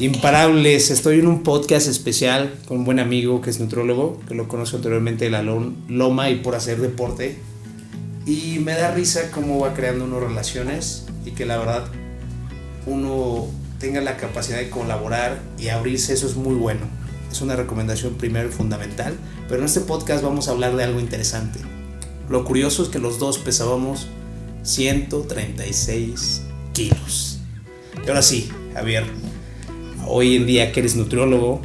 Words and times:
Imparables, 0.00 0.92
estoy 0.92 1.18
en 1.18 1.26
un 1.26 1.42
podcast 1.42 1.88
especial 1.88 2.54
con 2.68 2.78
un 2.78 2.84
buen 2.84 3.00
amigo 3.00 3.40
que 3.40 3.50
es 3.50 3.58
nutrólogo, 3.58 4.20
que 4.28 4.36
lo 4.36 4.46
conozco 4.46 4.76
anteriormente 4.76 5.24
de 5.24 5.32
la 5.32 5.42
Loma 5.42 6.30
y 6.30 6.36
por 6.36 6.54
hacer 6.54 6.80
deporte. 6.80 7.36
Y 8.24 8.60
me 8.60 8.74
da 8.74 8.94
risa 8.94 9.32
cómo 9.32 9.58
va 9.58 9.74
creando 9.74 10.04
uno 10.04 10.20
relaciones 10.20 11.06
y 11.26 11.32
que 11.32 11.46
la 11.46 11.56
verdad 11.56 11.88
uno 12.86 13.48
tenga 13.80 14.00
la 14.00 14.16
capacidad 14.16 14.58
de 14.58 14.70
colaborar 14.70 15.40
y 15.58 15.66
abrirse, 15.66 16.12
eso 16.12 16.28
es 16.28 16.36
muy 16.36 16.54
bueno. 16.54 16.82
Es 17.32 17.40
una 17.40 17.56
recomendación 17.56 18.14
primero 18.14 18.48
y 18.48 18.52
fundamental. 18.52 19.16
Pero 19.48 19.62
en 19.62 19.66
este 19.66 19.80
podcast 19.80 20.22
vamos 20.22 20.46
a 20.46 20.52
hablar 20.52 20.76
de 20.76 20.84
algo 20.84 21.00
interesante. 21.00 21.58
Lo 22.30 22.44
curioso 22.44 22.84
es 22.84 22.88
que 22.88 23.00
los 23.00 23.18
dos 23.18 23.38
pesábamos 23.38 24.06
136 24.62 26.42
kilos. 26.72 27.40
Y 28.06 28.08
ahora 28.08 28.22
sí, 28.22 28.48
Javier, 28.74 29.04
hoy 30.08 30.36
en 30.36 30.46
día 30.46 30.72
que 30.72 30.80
eres 30.80 30.96
nutriólogo, 30.96 31.60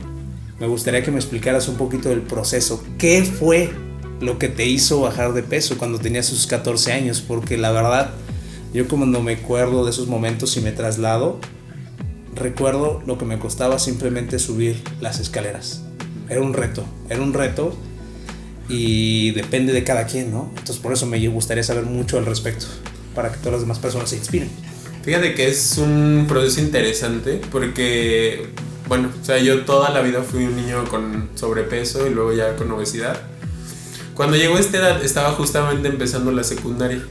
me 0.60 0.68
gustaría 0.68 1.04
que 1.04 1.12
me 1.12 1.18
explicaras 1.18 1.68
un 1.68 1.76
poquito 1.76 2.10
del 2.10 2.22
proceso. 2.22 2.84
¿Qué 2.98 3.24
fue 3.24 3.72
lo 4.20 4.38
que 4.38 4.48
te 4.48 4.66
hizo 4.66 5.02
bajar 5.02 5.34
de 5.34 5.44
peso 5.44 5.78
cuando 5.78 5.98
tenías 6.00 6.26
sus 6.26 6.48
14 6.48 6.94
años? 6.94 7.22
Porque 7.22 7.58
la 7.58 7.72
verdad, 7.72 8.12
yo 8.74 8.88
como 8.88 9.06
no 9.06 9.22
me 9.22 9.34
acuerdo 9.34 9.84
de 9.84 9.92
esos 9.92 10.08
momentos 10.08 10.56
y 10.58 10.62
me 10.62 10.72
traslado, 10.72 11.40
recuerdo 12.36 13.02
lo 13.06 13.18
que 13.18 13.26
me 13.26 13.40
costaba 13.40 13.80
simplemente 13.80 14.40
subir 14.40 14.82
las 15.02 15.20
escaleras. 15.20 15.84
Era 16.30 16.42
un 16.42 16.54
reto, 16.54 16.84
era 17.10 17.22
un 17.22 17.34
reto 17.34 17.76
y 18.70 19.32
depende 19.32 19.74
de 19.74 19.84
cada 19.84 20.06
quien, 20.06 20.32
¿no? 20.32 20.50
Entonces 20.50 20.78
por 20.78 20.94
eso 20.94 21.06
me 21.06 21.26
gustaría 21.28 21.64
saber 21.64 21.86
mucho 21.86 22.18
al 22.18 22.26
respecto, 22.26 22.66
para 23.16 23.32
que 23.32 23.38
todas 23.38 23.54
las 23.54 23.62
demás 23.62 23.80
personas 23.80 24.10
se 24.10 24.18
inspiren. 24.18 24.50
Fíjate 25.04 25.34
que 25.36 25.48
es 25.48 25.78
un 25.78 26.26
proceso 26.30 26.62
interesante 26.62 27.42
porque, 27.52 28.48
bueno, 28.88 29.10
o 29.22 29.26
sea, 29.26 29.38
yo 29.38 29.66
toda 29.66 29.90
la 29.90 30.02
vida 30.02 30.24
fui 30.24 30.46
un 30.46 30.56
niño 30.56 30.86
con 30.86 31.30
sobrepeso 31.36 32.08
y 32.08 32.12
luego 32.12 32.32
ya 32.32 32.56
con 32.56 32.72
obesidad. 32.72 33.22
Cuando 34.14 34.38
llegó 34.38 34.56
a 34.56 34.62
esta 34.62 34.78
edad 34.78 35.04
estaba 35.04 35.32
justamente 35.32 35.90
empezando 35.90 36.32
la 36.32 36.46
secundaria. 36.46 37.04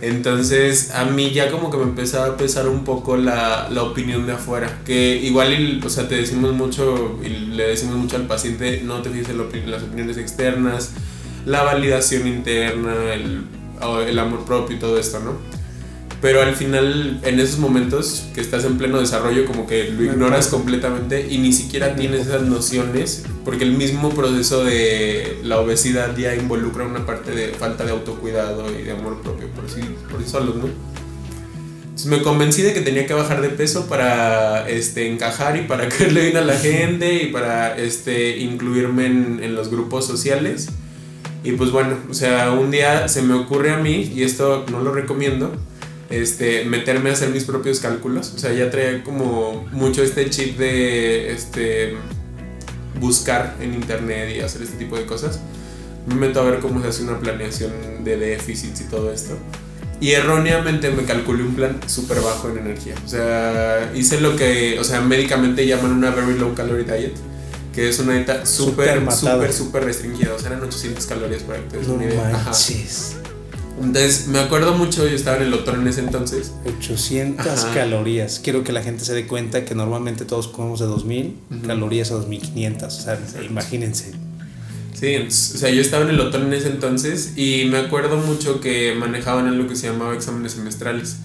Entonces 0.00 0.92
a 0.92 1.04
mí 1.04 1.32
ya 1.32 1.50
como 1.50 1.70
que 1.70 1.78
me 1.78 1.82
empezaba 1.84 2.26
a 2.26 2.36
pesar 2.36 2.68
un 2.68 2.84
poco 2.84 3.16
la, 3.16 3.68
la 3.70 3.82
opinión 3.82 4.24
de 4.24 4.34
afuera. 4.34 4.78
Que 4.84 5.16
igual, 5.16 5.80
o 5.84 5.88
sea, 5.90 6.06
te 6.08 6.14
decimos 6.14 6.52
mucho 6.52 7.18
y 7.24 7.28
le 7.28 7.68
decimos 7.68 7.96
mucho 7.96 8.16
al 8.16 8.28
paciente, 8.28 8.82
no 8.84 9.02
te 9.02 9.10
fijes 9.10 9.30
en 9.30 9.70
las 9.70 9.82
opiniones 9.82 10.16
externas, 10.16 10.92
la 11.44 11.64
validación 11.64 12.28
interna, 12.28 13.14
el, 13.14 13.46
el 14.06 14.18
amor 14.20 14.44
propio 14.44 14.76
y 14.76 14.78
todo 14.78 14.96
esto, 14.96 15.18
¿no? 15.18 15.61
Pero 16.22 16.40
al 16.40 16.54
final 16.54 17.20
en 17.24 17.40
esos 17.40 17.58
momentos 17.58 18.28
que 18.32 18.40
estás 18.40 18.64
en 18.64 18.78
pleno 18.78 19.00
desarrollo 19.00 19.44
como 19.44 19.66
que 19.66 19.90
lo 19.90 20.04
ignoras 20.04 20.46
completamente 20.46 21.26
y 21.28 21.38
ni 21.38 21.52
siquiera 21.52 21.96
tienes 21.96 22.28
esas 22.28 22.42
nociones 22.42 23.24
porque 23.44 23.64
el 23.64 23.72
mismo 23.72 24.10
proceso 24.10 24.62
de 24.62 25.40
la 25.42 25.58
obesidad 25.58 26.16
ya 26.16 26.36
involucra 26.36 26.86
una 26.86 27.04
parte 27.04 27.32
de 27.32 27.48
falta 27.48 27.84
de 27.84 27.90
autocuidado 27.90 28.70
y 28.72 28.84
de 28.84 28.92
amor 28.92 29.20
propio 29.20 29.48
por 29.48 29.68
sí, 29.68 29.80
por 30.08 30.22
sí 30.22 30.30
solos, 30.30 30.54
¿no? 30.54 30.68
Entonces 31.82 32.06
me 32.06 32.22
convencí 32.22 32.62
de 32.62 32.72
que 32.72 32.82
tenía 32.82 33.04
que 33.04 33.14
bajar 33.14 33.42
de 33.42 33.48
peso 33.48 33.86
para 33.86 34.68
este, 34.70 35.10
encajar 35.10 35.56
y 35.56 35.62
para 35.62 35.88
caerle 35.90 36.22
bien 36.22 36.36
a 36.36 36.42
la 36.42 36.56
gente 36.56 37.20
y 37.24 37.32
para 37.32 37.76
este, 37.76 38.38
incluirme 38.38 39.06
en, 39.06 39.40
en 39.42 39.56
los 39.56 39.70
grupos 39.70 40.06
sociales. 40.06 40.68
Y 41.42 41.52
pues 41.52 41.72
bueno, 41.72 41.96
o 42.08 42.14
sea, 42.14 42.52
un 42.52 42.70
día 42.70 43.08
se 43.08 43.22
me 43.22 43.34
ocurre 43.34 43.72
a 43.72 43.78
mí, 43.78 44.12
y 44.14 44.22
esto 44.22 44.64
no 44.70 44.80
lo 44.80 44.92
recomiendo, 44.92 45.52
este, 46.12 46.64
meterme 46.66 47.10
a 47.10 47.14
hacer 47.14 47.30
mis 47.30 47.44
propios 47.44 47.80
cálculos. 47.80 48.32
O 48.34 48.38
sea, 48.38 48.52
ya 48.52 48.70
traía 48.70 49.02
como 49.02 49.66
mucho 49.72 50.02
este 50.02 50.28
chip 50.28 50.58
de 50.58 51.32
este, 51.32 51.94
buscar 53.00 53.56
en 53.60 53.74
internet 53.74 54.36
y 54.36 54.40
hacer 54.40 54.62
este 54.62 54.76
tipo 54.76 54.96
de 54.96 55.06
cosas. 55.06 55.40
Me 56.06 56.14
meto 56.14 56.40
a 56.40 56.44
ver 56.44 56.60
cómo 56.60 56.82
se 56.82 56.88
hace 56.88 57.02
una 57.04 57.18
planeación 57.18 57.72
de 58.04 58.16
déficits 58.18 58.82
y 58.82 58.84
todo 58.84 59.10
esto. 59.12 59.36
Y 60.00 60.12
erróneamente 60.12 60.90
me 60.90 61.04
calculé 61.04 61.44
un 61.44 61.54
plan 61.54 61.80
súper 61.86 62.20
bajo 62.20 62.50
en 62.50 62.58
energía. 62.58 62.94
O 63.06 63.08
sea, 63.08 63.92
hice 63.94 64.20
lo 64.20 64.36
que, 64.36 64.78
o 64.80 64.84
sea, 64.84 65.00
médicamente 65.00 65.66
llaman 65.66 65.92
una 65.92 66.10
very 66.10 66.38
low 66.38 66.54
calorie 66.54 66.84
diet. 66.84 67.14
Que 67.72 67.88
es 67.88 67.98
una 68.00 68.14
dieta 68.14 68.44
súper, 68.44 69.10
súper, 69.10 69.52
súper 69.52 69.84
restringida. 69.84 70.34
O 70.34 70.38
sea, 70.38 70.48
eran 70.48 70.62
800 70.62 71.06
calorías 71.06 71.42
para 71.42 71.60
que 71.60 71.70
te 71.70 71.78
des 71.78 71.88
una 71.88 72.04
idea. 72.04 72.52
Entonces, 73.80 74.28
me 74.28 74.38
acuerdo 74.38 74.74
mucho, 74.74 75.06
yo 75.08 75.14
estaba 75.14 75.38
en 75.38 75.44
el 75.44 75.50
doctor 75.50 75.74
en 75.74 75.86
ese 75.88 76.00
entonces. 76.00 76.52
800 76.64 77.64
calorías. 77.74 78.40
Quiero 78.42 78.64
que 78.64 78.72
la 78.72 78.82
gente 78.82 79.04
se 79.04 79.14
dé 79.14 79.26
cuenta 79.26 79.64
que 79.64 79.74
normalmente 79.74 80.24
todos 80.24 80.48
comemos 80.48 80.80
de 80.80 80.86
2000 80.86 81.36
calorías 81.66 82.10
a 82.10 82.14
2500. 82.14 82.98
O 82.98 83.00
sea, 83.00 83.18
imagínense. 83.48 84.12
Sí, 84.94 85.16
o 85.16 85.30
sea, 85.30 85.70
yo 85.70 85.80
estaba 85.80 86.04
en 86.04 86.10
el 86.10 86.16
doctor 86.16 86.42
en 86.42 86.52
ese 86.52 86.68
entonces 86.68 87.32
y 87.36 87.64
me 87.64 87.78
acuerdo 87.78 88.18
mucho 88.18 88.60
que 88.60 88.94
manejaban 88.94 89.48
algo 89.48 89.66
que 89.66 89.74
se 89.74 89.88
llamaba 89.88 90.14
exámenes 90.14 90.52
semestrales. 90.52 91.16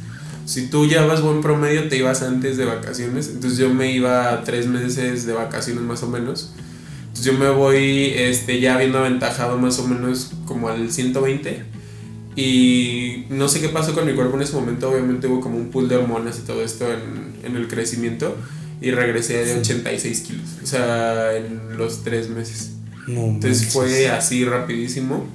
Si 0.46 0.70
tú 0.70 0.88
llevabas 0.88 1.22
buen 1.22 1.42
promedio, 1.42 1.90
te 1.90 1.98
ibas 1.98 2.24
antes 2.24 2.58
de 2.58 2.66
vacaciones. 2.66 3.28
Entonces, 3.28 3.60
yo 3.60 3.72
me 3.74 3.92
iba 3.92 4.42
tres 4.46 4.66
meses 4.68 5.28
de 5.28 5.34
vacaciones 5.34 5.84
más 5.84 6.02
o 6.04 6.08
menos. 6.08 6.54
Entonces, 7.02 7.26
yo 7.26 7.34
me 7.34 7.50
voy 7.50 8.14
este, 8.16 8.60
ya 8.60 8.76
habiendo 8.76 9.00
aventajado 9.00 9.58
más 9.58 9.78
o 9.80 9.88
menos 9.88 10.32
como 10.46 10.70
al 10.70 10.90
120 10.92 11.77
y 12.38 13.26
no 13.32 13.50
sé 13.50 13.60
qué 13.60 13.70
pasó 13.70 13.96
con 13.96 14.06
mi 14.06 14.14
cuerpo 14.14 14.36
en 14.36 14.44
ese 14.44 14.54
momento, 14.54 14.92
obviamente 14.92 15.26
hubo 15.28 15.42
como 15.42 15.58
un 15.58 15.72
pool 15.72 15.90
de 15.90 15.96
hormonas 15.96 16.38
y 16.38 16.42
todo 16.46 16.64
esto 16.64 16.86
en, 16.94 17.34
en 17.44 17.58
el 17.58 17.68
crecimiento. 17.68 18.38
Y 18.80 18.92
regresé 18.92 19.44
de 19.44 19.60
86 19.60 20.22
kilos, 20.22 20.46
o 20.64 20.68
sea, 20.68 21.36
en 21.36 21.78
los 21.78 22.04
tres 22.04 22.30
meses. 22.30 22.74
Entonces 23.08 23.74
fue 23.74 24.10
así 24.10 24.46
rapidísimo. 24.46 25.26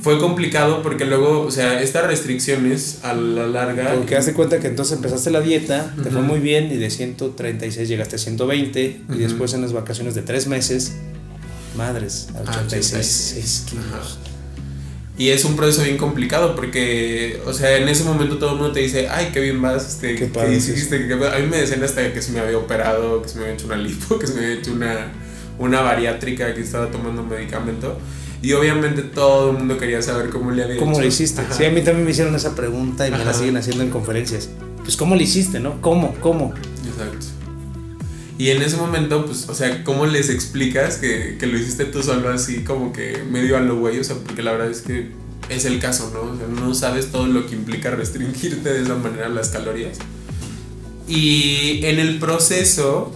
Fue 0.00 0.20
complicado 0.20 0.80
porque 0.82 1.04
luego, 1.06 1.40
o 1.40 1.50
sea, 1.50 1.82
estas 1.82 2.06
restricciones 2.06 3.00
a 3.02 3.12
la 3.12 3.48
larga... 3.48 3.92
Porque 3.94 4.14
hace 4.14 4.32
cuenta 4.32 4.60
que 4.60 4.68
entonces 4.68 4.96
empezaste 4.96 5.32
la 5.32 5.40
dieta, 5.40 5.92
te 6.00 6.10
fue 6.10 6.22
muy 6.22 6.38
bien 6.38 6.70
y 6.70 6.76
de 6.76 6.88
136 6.88 7.88
llegaste 7.88 8.14
a 8.14 8.18
120 8.20 9.00
y 9.08 9.18
después 9.18 9.54
en 9.54 9.62
las 9.62 9.72
vacaciones 9.72 10.14
de 10.14 10.22
tres 10.22 10.46
meses, 10.46 10.92
madres, 11.76 12.28
a 12.36 12.42
86, 12.42 13.64
kilos. 13.68 14.18
Y 15.18 15.30
es 15.30 15.44
un 15.46 15.56
proceso 15.56 15.82
bien 15.82 15.96
complicado 15.96 16.54
porque, 16.54 17.40
o 17.46 17.52
sea, 17.54 17.76
en 17.78 17.88
ese 17.88 18.04
momento 18.04 18.36
todo 18.36 18.50
el 18.50 18.56
mundo 18.56 18.72
te 18.72 18.80
dice, 18.80 19.08
ay, 19.08 19.30
qué 19.32 19.40
bien 19.40 19.62
vas, 19.62 19.86
este, 19.88 20.14
qué, 20.14 20.30
¿qué 20.30 20.54
hiciste? 20.54 20.96
a 20.96 21.38
mí 21.38 21.46
me 21.46 21.56
decían 21.56 21.82
hasta 21.82 22.12
que 22.12 22.20
se 22.20 22.32
me 22.32 22.40
había 22.40 22.58
operado, 22.58 23.22
que 23.22 23.28
se 23.28 23.36
me 23.36 23.44
había 23.44 23.54
hecho 23.54 23.66
una 23.66 23.76
lipo, 23.76 24.18
que 24.20 24.26
se 24.26 24.34
me 24.34 24.40
había 24.40 24.58
hecho 24.58 24.72
una, 24.72 25.12
una 25.58 25.80
bariátrica, 25.80 26.52
que 26.54 26.60
estaba 26.60 26.90
tomando 26.90 27.22
medicamento. 27.22 27.98
Y 28.42 28.52
obviamente 28.52 29.02
todo 29.02 29.52
el 29.52 29.58
mundo 29.58 29.78
quería 29.78 30.02
saber 30.02 30.28
cómo 30.28 30.50
le 30.50 30.64
había 30.64 30.76
¿Cómo 30.76 31.00
lo 31.00 31.06
hiciste? 31.06 31.42
Sí, 31.50 31.64
a 31.64 31.70
mí 31.70 31.80
también 31.80 32.04
me 32.04 32.10
hicieron 32.10 32.34
esa 32.34 32.54
pregunta 32.54 33.08
y 33.08 33.10
me 33.10 33.24
la 33.24 33.32
siguen 33.32 33.56
haciendo 33.56 33.82
en 33.82 33.90
conferencias. 33.90 34.50
Pues, 34.82 34.96
¿cómo 34.96 35.14
lo 35.16 35.22
hiciste, 35.22 35.60
no? 35.60 35.80
¿Cómo? 35.80 36.14
¿Cómo? 36.20 36.52
Exacto. 36.86 37.35
Y 38.38 38.50
en 38.50 38.60
ese 38.60 38.76
momento, 38.76 39.24
pues, 39.24 39.48
o 39.48 39.54
sea, 39.54 39.82
¿cómo 39.82 40.06
les 40.06 40.28
explicas 40.28 40.96
que, 40.96 41.36
que 41.38 41.46
lo 41.46 41.58
hiciste 41.58 41.86
tú 41.86 42.02
solo 42.02 42.28
así, 42.28 42.64
como 42.64 42.92
que 42.92 43.22
medio 43.30 43.56
a 43.56 43.60
lo 43.60 43.78
güey? 43.78 43.98
O 43.98 44.04
sea, 44.04 44.16
porque 44.16 44.42
la 44.42 44.52
verdad 44.52 44.70
es 44.70 44.82
que 44.82 45.10
es 45.48 45.64
el 45.64 45.78
caso, 45.78 46.10
¿no? 46.12 46.32
O 46.32 46.36
sea, 46.36 46.46
no 46.46 46.74
sabes 46.74 47.10
todo 47.10 47.26
lo 47.26 47.46
que 47.46 47.54
implica 47.54 47.90
restringirte 47.90 48.72
de 48.72 48.82
esa 48.82 48.94
manera 48.96 49.28
las 49.28 49.48
calorías. 49.48 49.98
Y 51.08 51.84
en 51.84 51.98
el 51.98 52.18
proceso, 52.18 53.12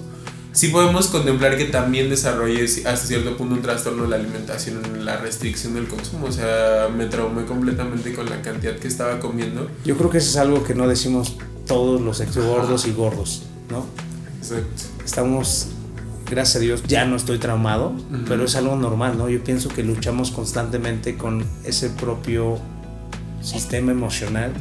sí 0.53 0.69
podemos 0.69 1.09
contemplar 1.09 1.57
que 1.59 1.65
también 1.67 2.09
desarrollé 2.09 2.65
hasta 2.65 2.97
cierto 2.97 3.37
punto 3.37 3.57
un 3.57 3.63
trastorno 3.63 4.05
de 4.05 4.11
la 4.11 4.17
alimentación 4.17 4.83
en 4.85 5.05
la 5.05 5.17
restricción 5.19 5.75
del 5.75 5.89
consumo. 5.89 6.27
O 6.27 6.33
sea, 6.33 6.89
me 6.97 7.07
traumé 7.07 7.45
completamente 7.45 8.15
con 8.15 8.31
la 8.31 8.41
cantidad 8.43 8.77
que 8.77 8.89
estaba 8.89 9.19
comiendo. 9.19 9.69
Yo 9.85 9.97
creo 9.97 10.09
que 10.09 10.19
eso 10.19 10.31
es 10.31 10.37
algo 10.37 10.63
que 10.65 10.75
no 10.75 10.89
decimos 10.89 11.37
todos 11.67 12.01
los 12.01 12.21
ex 12.21 12.37
gordos 12.37 12.87
y 12.87 12.93
gordos, 12.93 13.43
¿no? 13.71 13.87
Exacto. 14.39 15.00
Estamos, 15.05 15.69
gracias 16.31 16.57
a 16.57 16.59
Dios, 16.61 16.83
ya 16.87 17.05
no 17.05 17.17
estoy 17.17 17.39
traumado, 17.39 17.93
pero 18.29 18.45
es 18.45 18.55
algo 18.57 18.77
normal, 18.77 19.19
¿no? 19.19 19.29
Yo 19.29 19.43
pienso 19.43 19.69
que 19.69 19.83
luchamos 19.83 20.31
constantemente 20.31 21.17
con 21.17 21.45
ese 21.65 21.91
propio 21.91 22.59
sistema 23.43 23.93
emocional 23.93 24.53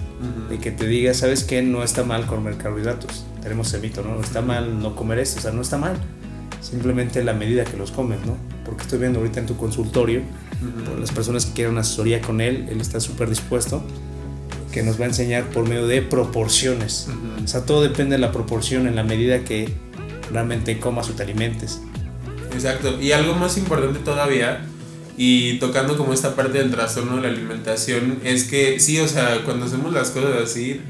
de 0.49 0.57
que 0.57 0.71
te 0.71 0.87
diga, 0.87 1.13
¿sabes 1.13 1.43
qué? 1.43 1.61
No 1.61 1.83
está 1.83 2.03
mal 2.03 2.25
comer 2.25 2.57
carbohidratos. 2.57 3.25
Tenemos 3.41 3.67
ese 3.67 3.79
mito, 3.79 4.01
¿no? 4.01 4.15
No 4.15 4.21
está 4.21 4.41
mal 4.41 4.81
no 4.81 4.95
comer 4.95 5.19
esto, 5.19 5.39
o 5.39 5.41
sea, 5.41 5.51
no 5.51 5.61
está 5.61 5.77
mal. 5.77 5.97
Simplemente 6.61 7.23
la 7.23 7.33
medida 7.33 7.63
que 7.63 7.77
los 7.77 7.91
comes, 7.91 8.19
¿no? 8.25 8.35
Porque 8.65 8.83
estoy 8.83 8.99
viendo 8.99 9.19
ahorita 9.19 9.39
en 9.39 9.45
tu 9.45 9.57
consultorio, 9.57 10.21
por 10.85 10.99
las 10.99 11.11
personas 11.11 11.45
que 11.45 11.53
quieren 11.53 11.73
una 11.73 11.81
asesoría 11.81 12.21
con 12.21 12.41
él, 12.41 12.67
él 12.69 12.81
está 12.81 12.99
súper 12.99 13.29
dispuesto 13.29 13.83
que 14.71 14.83
nos 14.83 14.99
va 14.99 15.05
a 15.05 15.07
enseñar 15.07 15.45
por 15.45 15.67
medio 15.67 15.87
de 15.87 16.01
proporciones. 16.01 17.07
O 17.43 17.47
sea, 17.47 17.65
todo 17.65 17.81
depende 17.81 18.15
de 18.15 18.19
la 18.19 18.31
proporción 18.31 18.87
en 18.87 18.95
la 18.95 19.03
medida 19.03 19.43
que 19.43 19.73
realmente 20.31 20.79
comas 20.79 21.09
o 21.09 21.13
te 21.13 21.23
alimentes. 21.23 21.81
Exacto. 22.53 22.99
Y 23.01 23.11
algo 23.11 23.33
más 23.35 23.57
importante 23.57 23.99
todavía, 23.99 24.65
y 25.17 25.59
tocando 25.59 25.97
como 25.97 26.13
esta 26.13 26.35
parte 26.35 26.59
del 26.59 26.71
trastorno 26.71 27.17
de 27.17 27.23
la 27.23 27.27
alimentación, 27.27 28.19
es 28.23 28.45
que 28.45 28.79
sí, 28.79 28.99
o 28.99 29.07
sea, 29.07 29.43
cuando 29.43 29.65
hacemos 29.65 29.93
las 29.93 30.11
cosas 30.11 30.41
así, 30.41 30.81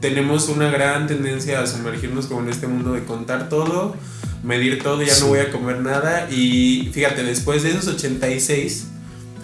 tenemos 0.00 0.48
una 0.48 0.70
gran 0.70 1.06
tendencia 1.06 1.60
a 1.60 1.66
sumergirnos 1.66 2.26
como 2.26 2.40
en 2.40 2.48
este 2.48 2.66
mundo 2.66 2.92
de 2.92 3.04
contar 3.04 3.48
todo, 3.48 3.94
medir 4.42 4.82
todo, 4.82 5.02
ya 5.02 5.18
no 5.20 5.26
voy 5.26 5.40
a 5.40 5.50
comer 5.50 5.80
nada. 5.80 6.28
Y 6.30 6.90
fíjate, 6.92 7.22
después 7.22 7.62
de 7.62 7.70
esos 7.70 7.88
86, 7.88 8.86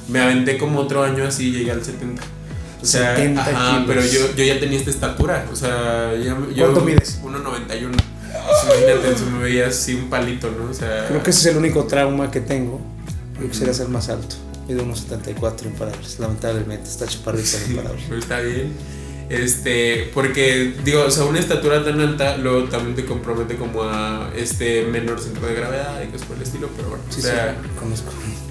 me 0.08 0.20
aventé 0.20 0.58
como 0.58 0.80
otro 0.80 1.02
año 1.02 1.24
así 1.24 1.52
llegué 1.52 1.70
al 1.70 1.84
70. 1.84 2.22
O 2.82 2.84
sea, 2.84 3.14
ajá, 3.14 3.84
pero 3.86 4.00
yo, 4.04 4.34
yo 4.34 4.44
ya 4.44 4.58
tenía 4.58 4.78
esta 4.78 4.90
estatura. 4.90 5.46
O 5.52 5.56
sea, 5.56 6.14
ya, 6.16 6.36
yo, 6.54 6.64
¿Cuánto 6.64 6.80
mides? 6.80 7.20
1,91. 7.22 7.90
Imagínate, 8.64 9.16
se 9.18 9.24
me 9.26 9.42
veía 9.42 9.66
así 9.68 9.94
un 9.94 10.08
palito, 10.10 10.50
¿no? 10.50 10.70
O 10.70 10.74
sea, 10.74 11.06
Creo 11.08 11.22
que 11.22 11.30
ese 11.30 11.40
es 11.40 11.46
el 11.46 11.56
único 11.56 11.84
trauma 11.84 12.30
que 12.30 12.40
tengo. 12.40 12.80
Yo 13.40 13.48
quisiera 13.48 13.72
ser 13.74 13.88
más 13.88 14.08
alto. 14.08 14.36
Mido 14.68 14.82
unos 14.84 15.00
74 15.00 15.68
imparables. 15.68 16.18
Lamentablemente, 16.20 16.88
está 16.88 17.06
chaparrito 17.06 17.56
imparable. 17.68 18.02
pero 18.08 18.18
está 18.20 18.40
bien. 18.40 18.72
Este, 19.28 20.10
porque 20.12 20.74
digo, 20.84 21.04
o 21.06 21.10
sea, 21.10 21.24
una 21.24 21.38
estatura 21.38 21.82
tan 21.82 21.98
alta 22.00 22.36
luego 22.36 22.64
también 22.68 22.94
te 22.94 23.06
compromete 23.06 23.56
como 23.56 23.82
a 23.84 24.30
este 24.36 24.84
menor 24.84 25.20
centro 25.20 25.46
de 25.46 25.54
gravedad 25.54 26.02
y 26.02 26.08
cosas 26.12 26.26
por 26.26 26.36
el 26.36 26.42
estilo, 26.42 26.68
pero 26.76 26.90
bueno, 26.90 27.04
Sí, 27.08 27.20
o 27.20 27.22
sea, 27.22 27.56
sí, 27.62 27.68
conozco. 27.80 28.10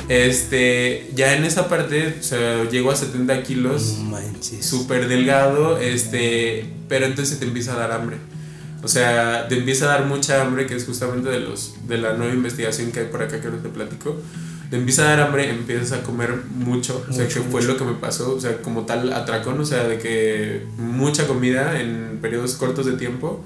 este, 0.09 1.11
ya 1.13 1.35
en 1.35 1.43
esa 1.45 1.67
parte, 1.67 2.15
o 2.19 2.23
sea, 2.23 2.63
llego 2.69 2.89
a 2.89 2.95
70 2.95 3.43
kilos, 3.43 3.97
No 3.99 4.03
manches. 4.11 4.65
súper 4.65 5.07
delgado, 5.07 5.77
este, 5.77 6.65
pero 6.87 7.05
entonces 7.05 7.37
te 7.37 7.45
empieza 7.45 7.73
a 7.73 7.77
dar 7.77 7.91
hambre. 7.91 8.17
O 8.83 8.87
sea, 8.87 9.47
te 9.47 9.57
empieza 9.57 9.85
a 9.85 9.87
dar 9.99 10.05
mucha 10.05 10.41
hambre, 10.41 10.65
que 10.65 10.75
es 10.75 10.85
justamente 10.85 11.29
de 11.29 11.39
los 11.39 11.73
de 11.87 11.97
la 11.97 12.13
nueva 12.13 12.33
investigación 12.33 12.91
que 12.91 13.01
hay 13.01 13.05
por 13.07 13.21
acá 13.21 13.39
que 13.39 13.47
ahora 13.47 13.59
te 13.61 13.69
platico. 13.69 14.15
Te 14.69 14.77
empieza 14.77 15.03
a 15.03 15.15
dar 15.17 15.27
hambre, 15.27 15.49
empiezas 15.49 15.91
a 15.91 16.01
comer 16.03 16.33
mucho, 16.55 17.05
o 17.09 17.13
sea, 17.13 17.25
Mucho, 17.25 17.43
que 17.43 17.49
fue 17.49 17.61
mucho. 17.61 17.73
lo 17.73 17.77
que 17.77 17.83
me 17.83 17.93
pasó, 17.93 18.33
o 18.35 18.39
sea, 18.39 18.57
como 18.61 18.85
tal 18.85 19.11
atracón, 19.11 19.59
o 19.59 19.65
sea, 19.65 19.83
de 19.87 19.97
que 19.99 20.65
mucha 20.77 21.27
comida 21.27 21.79
en 21.81 22.19
periodos 22.21 22.53
cortos 22.55 22.85
de 22.85 22.93
tiempo. 22.93 23.43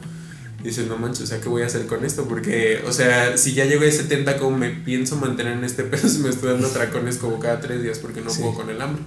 Dices, 0.64 0.88
no 0.88 0.98
manches, 0.98 1.22
o 1.24 1.28
sea, 1.28 1.42
¿qué 1.42 1.48
voy 1.50 1.62
a 1.62 1.68
hacer 1.68 1.86
con 1.86 2.04
esto? 2.06 2.24
Porque, 2.28 2.82
o 2.88 2.92
sea, 2.92 3.38
si 3.38 3.54
ya 3.54 3.66
llego 3.66 3.84
a 3.86 3.92
70, 3.92 4.38
¿cómo 4.38 4.58
me 4.58 4.70
pienso 4.72 5.16
mantener 5.16 5.54
en 5.54 5.64
este 5.64 5.84
peso 5.92 6.10
si 6.10 6.20
me 6.20 6.30
estoy 6.30 6.52
dando 6.54 6.68
atracones 6.68 7.18
como 7.18 7.40
cada 7.40 7.60
tres 7.60 7.84
días 7.84 8.00
porque 8.00 8.22
no 8.22 8.30
Sí. 8.32 8.42
puedo 8.42 8.56
con 8.56 8.70
el 8.72 8.82
hambre? 8.82 9.04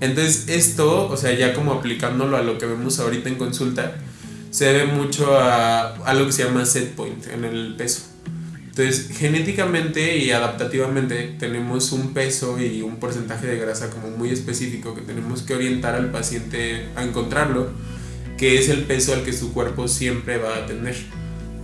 Entonces, 0.00 0.48
esto, 0.48 1.08
o 1.08 1.16
sea, 1.16 1.32
ya 1.32 1.52
como 1.54 1.72
aplicándolo 1.72 2.36
a 2.36 2.42
lo 2.42 2.58
que 2.58 2.66
vemos 2.66 2.98
ahorita 2.98 3.28
en 3.28 3.34
consulta, 3.36 3.94
se 4.50 4.64
debe 4.66 4.86
mucho 4.86 5.38
a 5.38 5.94
algo 6.04 6.26
que 6.26 6.32
se 6.32 6.44
llama 6.44 6.64
set 6.64 6.94
point 6.94 7.26
en 7.28 7.44
el 7.44 7.74
peso. 7.76 8.02
Entonces, 8.68 9.10
genéticamente 9.16 10.18
y 10.18 10.30
adaptativamente 10.30 11.34
tenemos 11.38 11.92
un 11.92 12.14
peso 12.14 12.58
y 12.60 12.82
un 12.82 12.96
porcentaje 12.96 13.46
de 13.46 13.58
grasa 13.58 13.90
como 13.90 14.16
muy 14.16 14.30
específico 14.30 14.94
que 14.94 15.02
tenemos 15.02 15.42
que 15.42 15.54
orientar 15.54 15.94
al 15.96 16.10
paciente 16.10 16.88
a 16.94 17.02
encontrarlo, 17.02 17.68
que 18.38 18.58
es 18.58 18.68
el 18.68 18.84
peso 18.84 19.12
al 19.12 19.24
que 19.24 19.32
su 19.32 19.52
cuerpo 19.52 19.88
siempre 19.88 20.38
va 20.38 20.56
a 20.56 20.66
tener. 20.66 20.96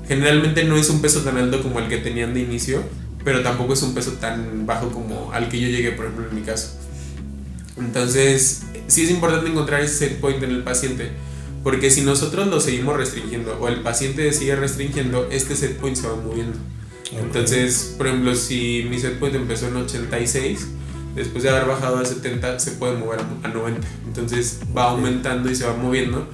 Generalmente 0.08 0.64
no 0.64 0.76
es 0.76 0.90
un 0.90 1.00
peso 1.00 1.20
tan 1.20 1.36
alto 1.38 1.62
como 1.62 1.78
el 1.78 1.88
que 1.88 1.98
tenían 1.98 2.34
de 2.34 2.40
inicio, 2.40 2.82
pero 3.24 3.42
tampoco 3.42 3.72
es 3.72 3.82
un 3.82 3.94
peso 3.94 4.12
tan 4.12 4.66
bajo 4.66 4.90
como 4.90 5.32
al 5.32 5.48
que 5.48 5.60
yo 5.60 5.68
llegué, 5.68 5.92
por 5.92 6.06
ejemplo, 6.06 6.28
en 6.28 6.34
mi 6.34 6.42
caso. 6.42 6.78
Entonces, 7.78 8.62
sí 8.88 9.04
es 9.04 9.10
importante 9.10 9.50
encontrar 9.50 9.80
ese 9.80 9.94
set 9.94 10.20
point 10.20 10.42
en 10.42 10.50
el 10.50 10.62
paciente, 10.62 11.10
porque 11.66 11.90
si 11.90 12.02
nosotros 12.02 12.46
lo 12.46 12.60
seguimos 12.60 12.96
restringiendo 12.96 13.58
o 13.60 13.66
el 13.66 13.80
paciente 13.80 14.32
sigue 14.32 14.54
restringiendo, 14.54 15.26
este 15.32 15.56
set 15.56 15.76
point 15.78 15.96
se 15.96 16.06
va 16.06 16.14
moviendo. 16.14 16.56
Entonces, 17.10 17.96
por 17.98 18.06
ejemplo, 18.06 18.36
si 18.36 18.86
mi 18.88 19.00
set 19.00 19.18
point 19.18 19.34
empezó 19.34 19.66
en 19.66 19.74
86, 19.78 20.64
después 21.16 21.42
de 21.42 21.50
haber 21.50 21.66
bajado 21.66 21.98
a 21.98 22.04
70, 22.04 22.60
se 22.60 22.70
puede 22.70 22.96
mover 22.96 23.18
a 23.42 23.48
90. 23.48 23.84
Entonces 24.06 24.60
va 24.76 24.90
aumentando 24.90 25.50
y 25.50 25.56
se 25.56 25.66
va 25.66 25.74
moviendo 25.74 26.28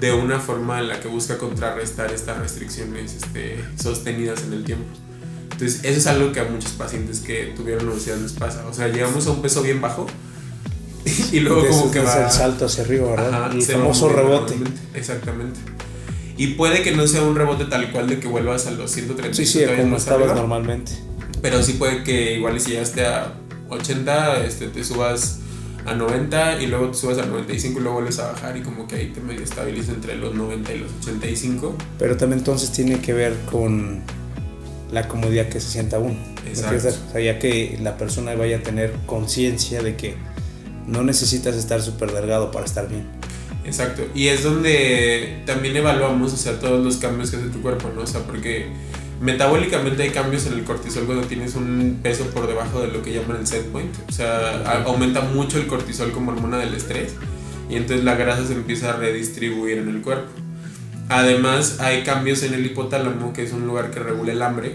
de 0.00 0.12
una 0.12 0.38
forma 0.38 0.78
en 0.80 0.88
la 0.88 1.00
que 1.00 1.08
busca 1.08 1.38
contrarrestar 1.38 2.12
estas 2.12 2.36
restricciones 2.36 3.14
este, 3.14 3.64
sostenidas 3.82 4.42
en 4.42 4.52
el 4.52 4.64
tiempo. 4.64 4.84
Entonces, 5.52 5.80
eso 5.82 5.98
es 5.98 6.06
algo 6.06 6.30
que 6.32 6.40
a 6.40 6.44
muchos 6.44 6.72
pacientes 6.72 7.20
que 7.20 7.54
tuvieron 7.56 7.88
obesidad 7.88 8.18
les 8.18 8.32
pasa. 8.34 8.66
O 8.66 8.74
sea, 8.74 8.88
llegamos 8.88 9.26
a 9.28 9.30
un 9.30 9.40
peso 9.40 9.62
bien 9.62 9.80
bajo 9.80 10.06
y 11.34 11.40
luego 11.40 11.62
Ese 11.62 11.70
como 11.70 11.90
que 11.90 12.00
va... 12.00 12.24
el 12.24 12.30
salto 12.30 12.66
hacia 12.66 12.84
arriba, 12.84 13.10
¿verdad? 13.10 13.34
Ajá, 13.46 13.54
el 13.54 13.62
famoso 13.62 14.08
rebote. 14.08 14.54
Exactamente. 14.94 15.58
Y 16.36 16.48
puede 16.48 16.82
que 16.82 16.92
no 16.92 17.06
sea 17.06 17.22
un 17.22 17.34
rebote 17.34 17.64
tal 17.64 17.90
cual 17.92 18.08
de 18.08 18.20
que 18.20 18.28
vuelvas 18.28 18.66
a 18.66 18.70
los 18.70 18.90
130. 18.90 19.36
Sí, 19.36 19.46
sí, 19.46 19.64
como 19.64 19.96
estabas 19.96 20.22
arriba. 20.22 20.34
normalmente. 20.34 20.92
Pero 21.42 21.62
sí 21.62 21.74
puede 21.74 22.04
que 22.04 22.36
igual 22.36 22.60
si 22.60 22.72
llegaste 22.72 23.04
a 23.04 23.32
80, 23.68 24.44
este, 24.44 24.68
te 24.68 24.84
subas 24.84 25.40
a 25.86 25.94
90 25.94 26.62
y 26.62 26.68
luego 26.68 26.88
te 26.88 26.98
subas 26.98 27.18
a 27.18 27.26
95 27.26 27.78
y 27.78 27.82
luego 27.82 27.96
vuelves 27.96 28.18
a 28.18 28.32
bajar 28.32 28.56
y 28.56 28.62
como 28.62 28.86
que 28.86 28.96
ahí 28.96 29.08
te 29.08 29.20
medio 29.20 29.42
estabiliza 29.42 29.92
entre 29.92 30.16
los 30.16 30.34
90 30.34 30.72
y 30.72 30.78
los 30.78 30.90
85. 31.02 31.76
Pero 31.98 32.16
también 32.16 32.38
entonces 32.38 32.70
tiene 32.70 33.00
que 33.00 33.12
ver 33.12 33.36
con 33.50 34.02
la 34.92 35.08
comodidad 35.08 35.48
que 35.48 35.60
se 35.60 35.68
sienta 35.68 35.98
uno. 35.98 36.16
¿me 36.44 36.50
Exacto. 36.50 36.88
O 37.08 37.12
sea, 37.12 37.20
ya 37.20 37.38
que 37.38 37.78
la 37.82 37.96
persona 37.96 38.34
vaya 38.34 38.58
a 38.58 38.60
tener 38.60 38.92
conciencia 39.06 39.82
de 39.82 39.96
que 39.96 40.16
no 40.86 41.02
necesitas 41.02 41.54
estar 41.56 41.80
súper 41.82 42.12
delgado 42.12 42.50
para 42.50 42.64
estar 42.64 42.88
bien. 42.88 43.04
Exacto. 43.64 44.02
Y 44.14 44.28
es 44.28 44.42
donde 44.42 45.42
también 45.46 45.76
evaluamos, 45.76 46.32
o 46.32 46.36
sea, 46.36 46.58
todos 46.58 46.84
los 46.84 46.98
cambios 46.98 47.30
que 47.30 47.38
hace 47.38 47.48
tu 47.48 47.62
cuerpo, 47.62 47.90
¿no? 47.94 48.02
O 48.02 48.06
sea, 48.06 48.20
porque 48.20 48.68
metabólicamente 49.20 50.02
hay 50.02 50.10
cambios 50.10 50.46
en 50.46 50.54
el 50.54 50.64
cortisol 50.64 51.04
cuando 51.06 51.26
tienes 51.26 51.54
un 51.54 52.00
peso 52.02 52.26
por 52.26 52.46
debajo 52.46 52.80
de 52.80 52.88
lo 52.88 53.02
que 53.02 53.12
llaman 53.12 53.38
el 53.38 53.46
set 53.46 53.66
point. 53.70 53.94
O 54.08 54.12
sea, 54.12 54.82
aumenta 54.84 55.22
mucho 55.22 55.58
el 55.58 55.66
cortisol 55.66 56.12
como 56.12 56.32
hormona 56.32 56.58
del 56.58 56.74
estrés 56.74 57.14
y 57.70 57.76
entonces 57.76 58.04
la 58.04 58.14
grasa 58.16 58.46
se 58.46 58.52
empieza 58.52 58.90
a 58.90 58.96
redistribuir 58.96 59.78
en 59.78 59.88
el 59.88 60.02
cuerpo. 60.02 60.30
Además, 61.08 61.80
hay 61.80 62.02
cambios 62.02 62.42
en 62.42 62.54
el 62.54 62.64
hipotálamo, 62.66 63.32
que 63.32 63.42
es 63.42 63.52
un 63.52 63.66
lugar 63.66 63.90
que 63.90 64.00
regula 64.00 64.32
el 64.32 64.42
hambre. 64.42 64.74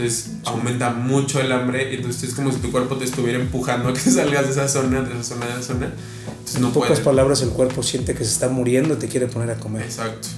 Entonces 0.00 0.30
aumenta 0.46 0.90
mucho 0.90 1.40
el 1.42 1.52
hambre, 1.52 1.92
y 1.92 1.96
entonces 1.96 2.30
es 2.30 2.34
como 2.34 2.50
si 2.50 2.58
tu 2.58 2.70
cuerpo 2.72 2.96
te 2.96 3.04
estuviera 3.04 3.38
empujando 3.38 3.90
a 3.90 3.92
que 3.92 4.00
salgas 4.10 4.46
de 4.46 4.52
esa 4.52 4.66
zona, 4.66 5.02
de 5.02 5.12
esa 5.12 5.22
zona, 5.34 5.44
de 5.46 5.52
esa 5.52 5.62
zona. 5.62 5.92
Entonces 6.26 6.56
En 6.56 6.62
no 6.62 6.72
pocas 6.72 6.88
puedes. 6.90 7.04
palabras, 7.04 7.42
el 7.42 7.50
cuerpo 7.50 7.82
siente 7.82 8.14
que 8.14 8.24
se 8.24 8.30
está 8.30 8.48
muriendo 8.48 8.94
y 8.94 8.96
te 8.96 9.08
quiere 9.08 9.26
poner 9.26 9.50
a 9.50 9.56
comer. 9.56 9.82
Exacto. 9.82 10.28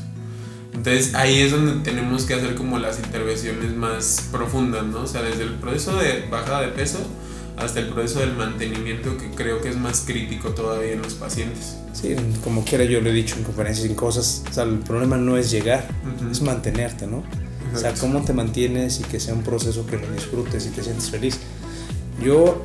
Entonces 0.75 1.15
ahí 1.15 1.39
es 1.41 1.53
donde 1.53 1.85
tenemos 1.85 2.25
que 2.25 2.35
hacer 2.35 2.57
como 2.57 2.79
las 2.79 2.99
intervenciones 2.99 3.73
más 3.77 4.25
profundas, 4.33 4.85
¿no? 4.85 5.03
O 5.03 5.07
sea, 5.07 5.23
desde 5.23 5.45
el 5.45 5.55
proceso 5.55 5.97
de 5.97 6.27
bajada 6.29 6.63
de 6.63 6.69
peso 6.69 6.99
hasta 7.57 7.79
el 7.81 7.89
proceso 7.91 8.19
del 8.21 8.33
mantenimiento 8.35 9.17
que 9.17 9.31
creo 9.31 9.61
que 9.61 9.69
es 9.69 9.77
más 9.77 10.03
crítico 10.07 10.49
todavía 10.51 10.93
en 10.95 11.03
los 11.03 11.15
pacientes. 11.15 11.77
Sí, 11.93 12.17
como 12.43 12.65
quiera 12.65 12.83
yo 12.85 13.01
lo 13.01 13.11
he 13.11 13.13
dicho 13.13 13.37
en 13.37 13.45
conferencias 13.45 13.87
y 13.87 13.91
en 13.91 13.95
cosas, 13.95 14.43
o 14.51 14.53
sea, 14.53 14.65
el 14.65 14.79
problema 14.79 15.19
no 15.19 15.37
es 15.37 15.51
llegar, 15.51 15.87
Ujú. 16.19 16.31
es 16.33 16.41
mantenerte, 16.41 17.07
¿no? 17.07 17.23
O 17.75 17.79
sea, 17.79 17.95
cómo 17.95 18.23
te 18.23 18.33
mantienes 18.33 19.01
y 19.01 19.05
que 19.05 19.19
sea 19.21 19.35
un 19.35 19.43
proceso 19.43 19.87
que 19.87 19.97
lo 19.97 20.11
disfrutes 20.13 20.67
y 20.67 20.71
te 20.71 20.83
sientes 20.83 21.11
feliz. 21.11 21.39
Yo 22.23 22.63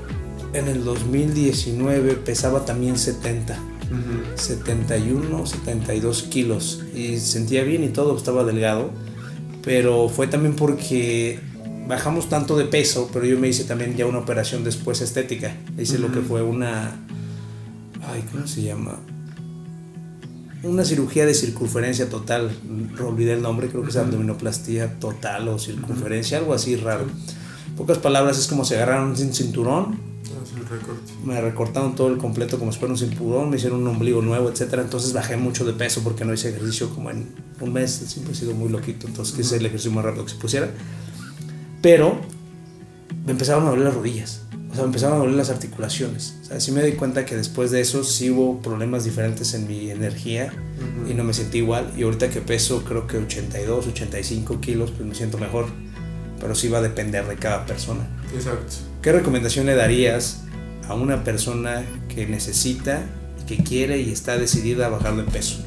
en 0.53 0.67
el 0.67 0.83
2019 0.83 2.13
pesaba 2.15 2.65
también 2.65 2.97
70, 2.97 3.53
Ujú. 3.53 4.37
71, 4.37 5.45
72 5.45 6.23
kilos 6.23 6.83
y 6.95 7.17
sentía 7.19 7.63
bien 7.63 7.83
y 7.83 7.89
todo, 7.89 8.17
estaba 8.17 8.43
delgado, 8.43 8.91
pero 9.63 10.09
fue 10.09 10.27
también 10.27 10.55
porque 10.55 11.39
bajamos 11.87 12.27
tanto 12.29 12.57
de 12.57 12.65
peso, 12.65 13.09
pero 13.13 13.25
yo 13.25 13.39
me 13.39 13.47
hice 13.47 13.63
también 13.63 13.95
ya 13.95 14.05
una 14.05 14.19
operación 14.19 14.63
después 14.63 15.01
estética, 15.01 15.55
hice 15.77 15.97
lo 15.99 16.11
que 16.11 16.19
fue 16.19 16.41
una, 16.41 16.95
ay, 18.05 18.23
¿cómo 18.31 18.45
se 18.45 18.63
llama? 18.63 18.99
Una 20.67 20.83
cirugía 20.83 21.25
de 21.25 21.33
circunferencia 21.33 22.09
total, 22.09 22.51
olvidé 22.99 23.33
el 23.33 23.41
nombre, 23.41 23.69
creo 23.69 23.83
que 23.83 23.89
es 23.89 23.95
abdominoplastía 23.95 24.99
total 24.99 25.47
o 25.47 25.57
circunferencia, 25.57 26.39
algo 26.39 26.53
así 26.53 26.75
raro. 26.75 27.05
En 27.69 27.75
pocas 27.75 27.99
palabras 27.99 28.37
es 28.37 28.47
como 28.47 28.65
se 28.65 28.75
agarraron 28.75 29.11
un 29.11 29.33
cinturón, 29.33 29.97
recorte. 30.69 31.13
me 31.23 31.39
recortaron 31.39 31.95
todo 31.95 32.09
el 32.09 32.17
completo 32.17 32.59
como 32.59 32.73
si 32.73 32.79
fuera 32.79 32.93
un 32.93 32.97
cinturón, 32.97 33.49
me 33.49 33.55
hicieron 33.55 33.81
un 33.81 33.87
ombligo 33.87 34.21
nuevo, 34.21 34.49
etcétera. 34.49 34.81
Entonces 34.81 35.13
bajé 35.13 35.37
mucho 35.37 35.63
de 35.63 35.71
peso 35.71 36.01
porque 36.03 36.25
no 36.25 36.33
hice 36.33 36.49
ejercicio 36.49 36.89
como 36.89 37.11
en 37.11 37.27
un 37.61 37.71
mes, 37.71 37.91
siempre 37.91 38.33
he 38.33 38.35
sido 38.35 38.53
muy 38.53 38.67
loquito, 38.69 39.07
entonces 39.07 39.35
quise 39.35 39.55
el 39.55 39.65
ejercicio 39.65 39.91
más 39.91 40.03
rápido 40.03 40.25
que 40.25 40.31
se 40.31 40.37
pusiera. 40.37 40.69
Pero 41.81 42.19
me 43.25 43.31
empezaron 43.31 43.65
a 43.67 43.69
doler 43.69 43.85
las 43.85 43.95
rodillas, 43.95 44.41
sea, 44.77 44.83
me 44.83 44.87
empezaron 44.87 45.17
a 45.17 45.19
doler 45.19 45.35
las 45.35 45.49
articulaciones. 45.49 46.35
O 46.41 46.45
sea, 46.45 46.59
sí 46.59 46.71
me 46.71 46.81
di 46.83 46.93
cuenta 46.93 47.25
que 47.25 47.35
después 47.35 47.71
de 47.71 47.81
eso 47.81 48.03
sí 48.03 48.29
hubo 48.29 48.61
problemas 48.61 49.03
diferentes 49.03 49.53
en 49.53 49.67
mi 49.67 49.89
energía 49.91 50.53
Ujú. 51.01 51.11
y 51.11 51.13
no 51.13 51.23
me 51.23 51.33
sentí 51.33 51.57
igual. 51.59 51.91
Y 51.97 52.03
ahorita 52.03 52.29
que 52.29 52.41
peso 52.41 52.83
creo 52.83 53.07
que 53.07 53.17
82, 53.17 53.87
85 53.87 54.61
kilos, 54.61 54.91
pues 54.91 55.07
me 55.07 55.15
siento 55.15 55.37
mejor. 55.37 55.65
Pero 56.39 56.55
sí 56.55 56.67
va 56.69 56.77
a 56.77 56.81
depender 56.81 57.27
de 57.27 57.35
cada 57.35 57.65
persona. 57.65 58.07
Exacto. 58.33 58.75
¿Qué 59.01 59.11
recomendación 59.11 59.65
le 59.65 59.75
darías 59.75 60.43
a 60.87 60.93
una 60.93 61.23
persona 61.23 61.83
que 62.07 62.27
necesita, 62.27 63.01
que 63.47 63.57
quiere 63.63 63.99
y 63.99 64.11
está 64.11 64.37
decidida 64.37 64.85
a 64.85 64.89
bajar 64.89 65.15
de 65.15 65.23
peso? 65.23 65.63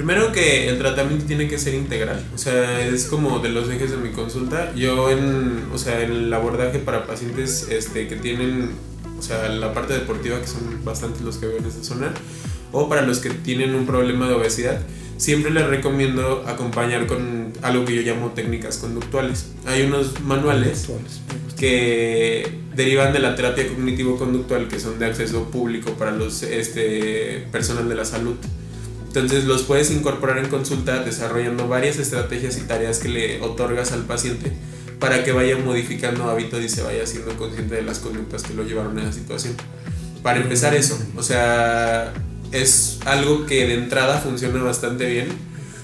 Primero 0.00 0.32
que 0.32 0.66
el 0.70 0.78
tratamiento 0.78 1.26
tiene 1.26 1.46
que 1.46 1.58
ser 1.58 1.74
integral, 1.74 2.24
o 2.34 2.38
sea, 2.38 2.86
es 2.86 3.04
como 3.04 3.40
de 3.40 3.50
los 3.50 3.68
ejes 3.68 3.90
de 3.90 3.98
mi 3.98 4.08
consulta. 4.08 4.74
Yo 4.74 5.10
en, 5.10 5.64
o 5.74 5.76
sea, 5.76 6.00
el 6.00 6.32
abordaje 6.32 6.78
para 6.78 7.06
pacientes 7.06 7.68
este, 7.68 8.08
que 8.08 8.16
tienen, 8.16 8.70
o 9.18 9.20
sea, 9.20 9.46
la 9.50 9.74
parte 9.74 9.92
deportiva, 9.92 10.40
que 10.40 10.46
son 10.46 10.82
bastantes 10.86 11.20
los 11.20 11.36
que 11.36 11.48
veo 11.48 11.58
en 11.58 11.66
esta 11.66 11.84
zona, 11.84 12.14
o 12.72 12.88
para 12.88 13.02
los 13.02 13.18
que 13.18 13.28
tienen 13.28 13.74
un 13.74 13.84
problema 13.84 14.26
de 14.26 14.36
obesidad, 14.36 14.80
siempre 15.18 15.50
les 15.50 15.66
recomiendo 15.66 16.44
acompañar 16.46 17.06
con 17.06 17.52
algo 17.60 17.84
que 17.84 17.94
yo 17.94 18.00
llamo 18.00 18.30
técnicas 18.30 18.78
conductuales. 18.78 19.50
Hay 19.66 19.82
unos 19.82 20.18
manuales 20.22 20.88
que 21.58 22.50
derivan 22.74 23.12
de 23.12 23.18
la 23.18 23.34
terapia 23.34 23.68
cognitivo-conductual 23.68 24.66
que 24.66 24.80
son 24.80 24.98
de 24.98 25.04
acceso 25.04 25.50
público 25.50 25.92
para 25.92 26.12
los 26.12 26.42
este, 26.42 27.46
personal 27.52 27.86
de 27.86 27.94
la 27.96 28.06
salud. 28.06 28.36
Entonces 29.10 29.44
los 29.44 29.64
puedes 29.64 29.90
incorporar 29.90 30.38
en 30.38 30.48
consulta 30.48 31.02
desarrollando 31.02 31.66
varias 31.66 31.98
estrategias 31.98 32.56
y 32.58 32.60
tareas 32.60 33.00
que 33.00 33.08
le 33.08 33.40
otorgas 33.42 33.90
al 33.90 34.04
paciente 34.04 34.52
para 35.00 35.24
que 35.24 35.32
vaya 35.32 35.56
modificando 35.56 36.30
hábitos 36.30 36.62
y 36.62 36.68
se 36.68 36.82
vaya 36.82 37.04
siendo 37.06 37.36
consciente 37.36 37.74
de 37.74 37.82
las 37.82 37.98
conductas 37.98 38.44
que 38.44 38.54
lo 38.54 38.62
llevaron 38.62 38.96
a 38.98 39.02
esa 39.02 39.12
situación. 39.12 39.54
Para 40.22 40.38
empezar 40.38 40.74
eso, 40.74 40.96
o 41.16 41.24
sea, 41.24 42.12
es 42.52 43.00
algo 43.04 43.46
que 43.46 43.66
de 43.66 43.74
entrada 43.74 44.20
funciona 44.20 44.62
bastante 44.62 45.06
bien, 45.06 45.26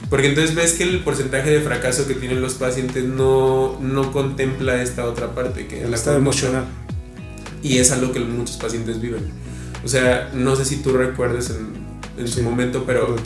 porque 0.08 0.28
entonces 0.28 0.54
ves 0.54 0.74
que 0.74 0.84
el 0.84 1.02
porcentaje 1.02 1.50
de 1.50 1.60
fracaso 1.62 2.06
que 2.06 2.14
tienen 2.14 2.40
los 2.40 2.54
pacientes 2.54 3.02
no, 3.02 3.76
no 3.80 4.12
contempla 4.12 4.80
esta 4.80 5.04
otra 5.04 5.34
parte, 5.34 5.66
que 5.66 5.82
el 5.82 5.92
estado 5.92 6.18
emocional. 6.18 6.66
Y 7.60 7.78
es 7.78 7.90
algo 7.90 8.12
que 8.12 8.20
muchos 8.20 8.56
pacientes 8.56 9.00
viven. 9.00 9.32
O 9.84 9.88
sea, 9.88 10.30
no 10.32 10.54
sé 10.54 10.64
si 10.64 10.76
tú 10.76 10.92
recuerdes 10.92 11.50
en 11.50 11.85
en 12.16 12.28
su 12.28 12.42
momento, 12.42 12.84
pero 12.86 13.16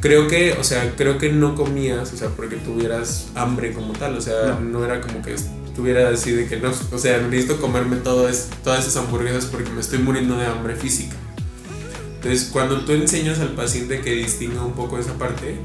creo 0.00 0.28
que, 0.28 0.54
o 0.58 0.64
sea, 0.64 0.94
creo 0.96 1.18
que 1.18 1.32
no 1.32 1.54
comías, 1.54 2.12
o 2.12 2.16
sea, 2.16 2.28
porque 2.28 2.56
tuvieras 2.56 3.28
hambre 3.34 3.72
como 3.72 3.92
tal, 3.92 4.16
o 4.16 4.20
sea, 4.20 4.58
no, 4.60 4.84
era 4.84 5.00
como 5.00 5.22
que 5.22 5.34
estuviera 5.34 6.08
así 6.10 6.32
de 6.32 6.46
que 6.46 6.58
no, 6.58 6.70
o 6.92 6.98
sea, 6.98 7.18
necesito 7.18 7.60
comerme 7.60 7.96
todo 7.96 8.28
es, 8.28 8.48
todas 8.62 8.86
esas 8.86 8.96
hamburguesas 9.04 9.46
porque 9.46 9.70
me 9.70 9.80
estoy 9.80 9.98
muriendo 9.98 10.36
de 10.36 10.46
hambre 10.46 10.76
física. 10.76 11.16
Entonces, 12.16 12.48
cuando 12.52 12.84
tú 12.84 12.92
enseñas 12.92 13.38
al 13.38 13.50
paciente 13.50 14.00
que 14.00 14.12
distinga 14.12 14.64
un 14.64 14.72
poco 14.72 14.98
esa 14.98 15.14
parte, 15.14 15.58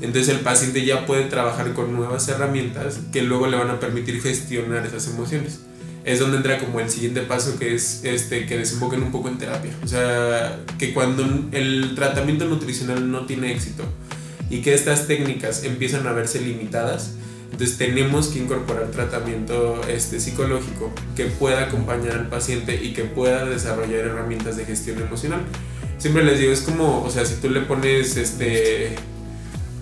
entonces 0.00 0.28
el 0.28 0.40
paciente 0.40 0.84
ya 0.84 1.06
puede 1.06 1.24
trabajar 1.24 1.72
con 1.72 1.94
nuevas 1.94 2.28
herramientas 2.28 3.00
que 3.12 3.22
luego 3.22 3.46
le 3.46 3.56
van 3.56 3.70
a 3.70 3.80
permitir 3.80 4.20
gestionar 4.22 4.86
esas 4.86 5.08
emociones 5.08 5.60
es 6.04 6.18
donde 6.18 6.36
entra 6.36 6.58
como 6.58 6.80
el 6.80 6.90
siguiente 6.90 7.22
paso 7.22 7.58
que 7.58 7.74
es 7.74 8.04
este 8.04 8.46
que 8.46 8.58
desemboquen 8.58 9.02
un 9.02 9.10
poco 9.10 9.28
en 9.28 9.38
terapia. 9.38 9.72
O 9.82 9.88
sea, 9.88 10.60
que 10.78 10.92
cuando 10.92 11.24
el 11.52 11.94
tratamiento 11.94 12.44
nutricional 12.44 13.10
no 13.10 13.26
tiene 13.26 13.52
éxito 13.52 13.84
y 14.50 14.60
que 14.60 14.74
estas 14.74 15.06
técnicas 15.06 15.64
empiezan 15.64 16.06
a 16.06 16.12
verse 16.12 16.40
limitadas, 16.40 17.14
entonces 17.50 17.78
tenemos 17.78 18.28
que 18.28 18.40
incorporar 18.40 18.90
tratamiento 18.90 19.80
este, 19.88 20.20
psicológico 20.20 20.92
que 21.16 21.26
pueda 21.26 21.62
acompañar 21.62 22.12
al 22.12 22.28
paciente 22.28 22.82
y 22.82 22.92
que 22.92 23.04
pueda 23.04 23.44
desarrollar 23.44 24.00
herramientas 24.00 24.56
de 24.56 24.64
gestión 24.64 25.00
emocional. 25.00 25.40
Siempre 25.98 26.24
les 26.24 26.38
digo, 26.38 26.52
es 26.52 26.60
como, 26.60 27.02
o 27.02 27.10
sea, 27.10 27.24
si 27.24 27.36
tú 27.36 27.48
le 27.48 27.60
pones 27.60 28.16
este 28.16 28.96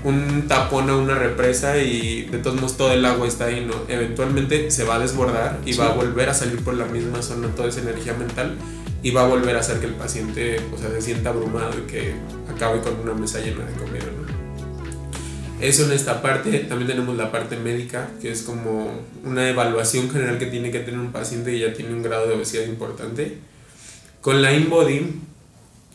un 0.04 0.48
tapón 0.48 0.90
a 0.90 0.96
una 0.96 1.14
represa 1.14 1.78
y 1.78 2.22
de 2.22 2.38
todos 2.38 2.56
modos 2.56 2.76
todo 2.76 2.92
el 2.92 3.04
agua 3.04 3.26
está 3.28 3.46
ahí, 3.46 3.64
¿no? 3.64 3.74
Eventualmente 3.88 4.70
se 4.70 4.84
va 4.84 4.96
a 4.96 4.98
desbordar 4.98 5.60
y 5.64 5.74
va 5.74 5.86
a 5.86 5.92
volver 5.92 6.28
a 6.28 6.34
salir 6.34 6.62
por 6.62 6.74
la 6.74 6.86
misma 6.86 7.22
zona 7.22 7.48
toda 7.48 7.68
esa 7.68 7.80
energía 7.80 8.14
mental 8.14 8.56
y 9.02 9.10
va 9.10 9.24
a 9.24 9.28
volver 9.28 9.56
a 9.56 9.60
hacer 9.60 9.78
que 9.78 9.86
el 9.86 9.94
paciente 9.94 10.60
o 10.74 10.78
sea, 10.78 10.90
se 10.90 11.02
sienta 11.02 11.30
abrumado 11.30 11.72
y 11.78 11.90
que 11.90 12.14
acabe 12.52 12.80
con 12.80 12.98
una 13.00 13.14
mesa 13.14 13.40
llena 13.40 13.64
de 13.64 13.72
comida, 13.74 14.04
¿no? 14.04 14.32
Eso 15.60 15.84
en 15.84 15.92
esta 15.92 16.22
parte, 16.22 16.58
también 16.60 16.88
tenemos 16.88 17.16
la 17.16 17.30
parte 17.30 17.56
médica, 17.56 18.08
que 18.20 18.32
es 18.32 18.42
como 18.42 18.90
una 19.24 19.48
evaluación 19.48 20.10
general 20.10 20.36
que 20.36 20.46
tiene 20.46 20.72
que 20.72 20.80
tener 20.80 20.98
un 20.98 21.12
paciente 21.12 21.52
que 21.52 21.60
ya 21.60 21.72
tiene 21.72 21.94
un 21.94 22.02
grado 22.02 22.26
de 22.26 22.34
obesidad 22.34 22.64
importante. 22.64 23.38
Con 24.20 24.42
la 24.42 24.52
InBody, 24.52 25.20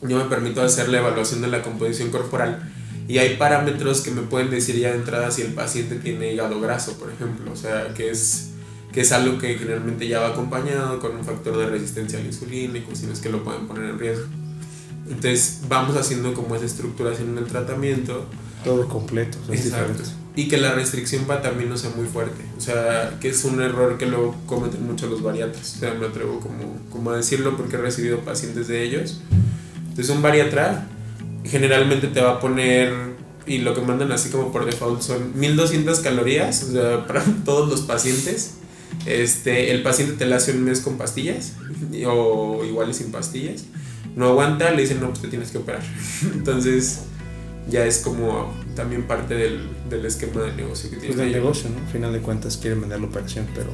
yo 0.00 0.16
me 0.16 0.24
permito 0.24 0.62
hacer 0.62 0.88
la 0.88 1.00
evaluación 1.00 1.42
de 1.42 1.48
la 1.48 1.60
composición 1.60 2.08
corporal 2.08 2.72
y 3.08 3.16
hay 3.16 3.36
parámetros 3.36 4.02
que 4.02 4.10
me 4.10 4.20
pueden 4.20 4.50
decir 4.50 4.76
ya 4.76 4.90
de 4.90 4.98
entrada 4.98 5.30
si 5.30 5.40
el 5.40 5.54
paciente 5.54 5.96
tiene 5.96 6.34
hígado 6.34 6.60
graso, 6.60 6.98
por 6.98 7.10
ejemplo. 7.10 7.50
O 7.50 7.56
sea, 7.56 7.94
que 7.94 8.10
es, 8.10 8.50
que 8.92 9.00
es 9.00 9.12
algo 9.12 9.38
que 9.38 9.56
generalmente 9.56 10.06
ya 10.06 10.20
va 10.20 10.28
acompañado 10.28 11.00
con 11.00 11.16
un 11.16 11.24
factor 11.24 11.56
de 11.56 11.66
resistencia 11.66 12.18
a 12.18 12.20
la 12.22 12.28
insulina 12.28 12.76
y 12.76 12.82
cuestiones 12.82 13.20
que 13.20 13.30
lo 13.30 13.42
pueden 13.42 13.66
poner 13.66 13.84
en 13.84 13.98
riesgo. 13.98 14.26
Entonces 15.08 15.60
vamos 15.70 15.96
haciendo 15.96 16.34
como 16.34 16.54
esa 16.54 16.66
estructuración 16.66 17.30
en 17.30 17.38
el 17.38 17.46
tratamiento. 17.46 18.26
Todo 18.62 18.86
completo. 18.86 19.38
Exacto. 19.50 20.02
Y 20.36 20.48
que 20.48 20.58
la 20.58 20.72
restricción 20.72 21.26
va 21.28 21.40
también 21.40 21.70
no 21.70 21.78
sea 21.78 21.90
muy 21.96 22.06
fuerte. 22.06 22.44
O 22.58 22.60
sea, 22.60 23.16
que 23.20 23.30
es 23.30 23.42
un 23.46 23.62
error 23.62 23.96
que 23.96 24.04
lo 24.04 24.34
cometen 24.44 24.86
mucho 24.86 25.06
los 25.06 25.22
bariatras. 25.22 25.76
O 25.76 25.78
sea, 25.78 25.94
me 25.94 26.06
atrevo 26.06 26.40
como, 26.40 26.76
como 26.90 27.10
a 27.10 27.16
decirlo 27.16 27.56
porque 27.56 27.76
he 27.76 27.80
recibido 27.80 28.18
pacientes 28.18 28.68
de 28.68 28.82
ellos. 28.82 29.22
Entonces 29.88 30.14
un 30.14 30.20
bariatra 30.20 30.86
generalmente 31.48 32.08
te 32.08 32.20
va 32.20 32.32
a 32.32 32.40
poner, 32.40 32.92
y 33.46 33.58
lo 33.58 33.74
que 33.74 33.80
mandan 33.80 34.12
así 34.12 34.30
como 34.30 34.52
por 34.52 34.66
default 34.66 35.00
son 35.00 35.38
1200 35.38 36.00
calorías, 36.00 36.62
o 36.64 36.72
sea, 36.72 37.06
para 37.08 37.24
todos 37.44 37.68
los 37.68 37.82
pacientes. 37.82 38.54
Este, 39.06 39.70
el 39.70 39.82
paciente 39.82 40.14
te 40.14 40.26
la 40.26 40.36
hace 40.36 40.52
un 40.52 40.64
mes 40.64 40.80
con 40.80 40.96
pastillas, 40.96 41.54
o 42.06 42.64
igual 42.64 42.92
sin 42.94 43.10
pastillas. 43.10 43.64
No 44.16 44.28
aguanta, 44.28 44.70
le 44.70 44.82
dicen, 44.82 45.00
no, 45.00 45.08
pues 45.08 45.20
te 45.20 45.28
tienes 45.28 45.50
que 45.50 45.58
operar. 45.58 45.82
Entonces, 46.34 47.00
ya 47.70 47.84
es 47.84 47.98
como 47.98 48.52
también 48.74 49.04
parte 49.06 49.34
del, 49.34 49.68
del 49.88 50.04
esquema 50.06 50.42
de 50.42 50.54
negocio 50.54 50.90
que 50.90 50.96
tiene. 50.96 51.14
Pues 51.14 51.24
del 51.24 51.32
negocio, 51.32 51.70
¿no? 51.70 51.84
Al 51.86 51.92
final 51.92 52.12
de 52.12 52.20
cuentas 52.20 52.56
quieren 52.56 52.80
vender 52.80 53.00
la 53.00 53.06
operación, 53.06 53.46
pero 53.54 53.70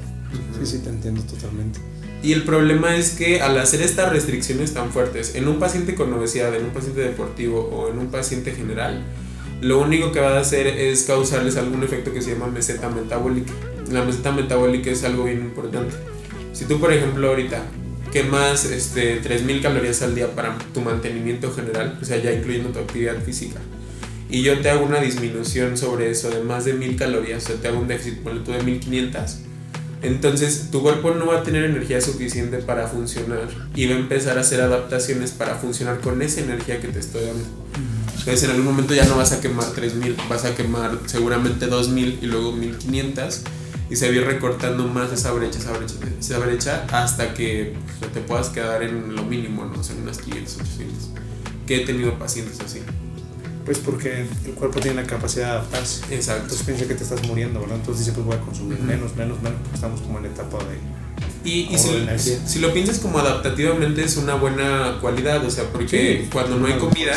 sí, 0.59 0.67
sí, 0.67 0.79
te 0.83 0.91
entiendo 0.91 1.23
totalmente. 1.23 1.81
Y 2.25 2.33
el 2.33 2.45
problema 2.45 2.97
es 2.97 3.11
que 3.11 3.43
al 3.43 3.59
hacer 3.59 3.83
estas 3.83 4.11
restricciones 4.11 4.73
tan 4.73 4.91
fuertes 4.91 5.35
en 5.35 5.47
un 5.47 5.59
paciente 5.59 5.95
con 5.95 6.11
obesidad, 6.15 6.55
en 6.55 6.65
un 6.65 6.71
paciente 6.71 7.03
deportivo 7.03 7.61
o 7.61 7.91
en 7.91 7.99
un 7.99 8.07
paciente 8.07 8.53
general, 8.53 9.05
lo 9.61 9.79
único 9.79 10.11
que 10.11 10.21
va 10.21 10.39
a 10.39 10.41
hacer 10.41 10.67
es 10.67 11.03
causarles 11.03 11.59
algún 11.59 11.83
efecto 11.83 12.15
que 12.15 12.23
se 12.23 12.33
llama 12.33 12.47
meseta 12.47 12.89
metabólica. 12.89 13.53
La 13.93 14.03
meseta 14.07 14.33
metabólica 14.33 14.91
es 14.91 15.05
algo 15.05 15.25
bien 15.25 15.41
importante. 15.41 15.95
Si 16.55 16.65
tú, 16.65 16.81
por 16.81 16.95
ejemplo, 16.95 17.29
ahorita 17.29 17.63
quemas 18.11 18.65
este, 18.65 19.21
3.000 19.21 19.61
calorías 19.61 20.01
al 20.01 20.15
día 20.15 20.35
para 20.35 20.57
tu 20.73 20.81
mantenimiento 20.81 21.53
general, 21.53 21.99
o 22.01 22.07
sea, 22.07 22.17
ya 22.17 22.33
incluyendo 22.33 22.71
tu 22.71 22.79
actividad 22.79 23.23
física, 23.23 23.61
y 24.31 24.41
yo 24.41 24.59
te 24.61 24.71
hago 24.71 24.87
una 24.87 25.01
disminución 25.01 25.77
sobre 25.77 26.11
eso 26.11 26.31
de 26.31 26.43
más 26.43 26.65
de 26.65 26.75
1.000 26.75 26.97
calorías, 26.97 27.45
o 27.45 27.49
sea, 27.49 27.57
te 27.57 27.69
hago 27.69 27.81
un 27.81 27.87
déficit, 27.87 28.21
por 28.21 28.43
tú 28.43 28.53
de 28.53 28.61
1.500, 28.63 29.37
entonces 30.03 30.69
tu 30.71 30.83
cuerpo 30.83 31.13
no 31.13 31.27
va 31.27 31.39
a 31.39 31.43
tener 31.43 31.65
energía 31.65 32.01
suficiente 32.01 32.59
para 32.59 32.87
funcionar 32.87 33.49
y 33.75 33.87
va 33.87 33.95
a 33.95 33.99
empezar 33.99 34.39
a 34.39 34.43
hacer 34.43 34.61
adaptaciones 34.61 35.31
para 35.31 35.55
funcionar 35.57 36.01
con 36.01 36.21
esa 36.23 36.41
energía 36.41 36.81
que 36.81 36.89
te 36.89 36.99
estoy 36.99 37.25
dando. 37.25 37.45
Entonces 38.19 38.45
en 38.45 38.51
algún 38.51 38.67
momento 38.67 38.95
ya 38.95 39.05
no 39.05 39.17
vas 39.17 39.33
a 39.33 39.41
quemar 39.41 39.67
3000, 39.73 40.17
vas 40.29 40.45
a 40.45 40.55
quemar 40.55 40.99
seguramente 41.07 41.67
2000 41.67 42.21
y 42.23 42.27
luego 42.27 42.53
1500 42.53 43.43
y 43.91 43.97
se 43.97 44.07
va 44.07 44.13
a 44.13 44.17
ir 44.17 44.25
recortando 44.25 44.87
más 44.87 45.13
esa 45.13 45.31
brecha, 45.33 45.59
esa 45.59 45.73
brecha, 45.73 45.95
esa 46.19 46.39
brecha 46.39 46.87
hasta 46.91 47.35
que 47.35 47.75
pues, 48.01 48.13
te 48.13 48.21
puedas 48.21 48.49
quedar 48.49 48.83
en 48.83 49.15
lo 49.15 49.25
mínimo, 49.25 49.65
¿no? 49.67 49.79
O 49.79 49.83
sea, 49.83 49.95
unas 49.97 50.19
500, 50.19 50.55
800. 50.55 50.95
Que 51.67 51.83
he 51.83 51.87
tenido 51.87 52.19
pacientes 52.19 52.61
así. 52.61 52.81
Pues 53.65 53.79
porque 53.79 54.27
el 54.45 54.53
cuerpo 54.53 54.81
tiene 54.81 55.03
la 55.03 55.07
capacidad 55.07 55.47
de 55.47 55.51
adaptarse. 55.53 56.03
Exacto. 56.15 56.43
Entonces 56.43 56.67
piensa 56.67 56.87
que 56.87 56.95
te 56.95 57.03
estás 57.03 57.27
muriendo, 57.27 57.61
¿verdad? 57.61 57.77
Entonces 57.77 58.05
dice, 58.05 58.15
pues 58.15 58.27
voy 58.27 58.37
a 58.37 58.41
consumir 58.41 58.79
menos, 58.81 59.17
menos, 59.17 59.41
menos, 59.43 59.59
porque 59.61 59.75
estamos 59.75 60.01
como 60.03 60.19
en 60.19 60.25
la 60.25 60.31
etapa 60.31 60.59
de... 60.59 61.05
Y, 61.49 61.75
y 61.75 61.79
si, 61.79 62.39
si, 62.47 62.59
lo 62.59 62.73
piensas 62.73 62.99
como 62.99 63.19
adaptativamente 63.19 64.03
es 64.03 64.17
una 64.17 64.35
buena 64.35 64.99
cualidad, 65.01 65.45
o 65.45 65.51
sea, 65.51 65.65
porque 65.65 66.27
cuando 66.33 66.57
no 66.57 66.67
hay 66.67 66.79
comida, 66.79 67.15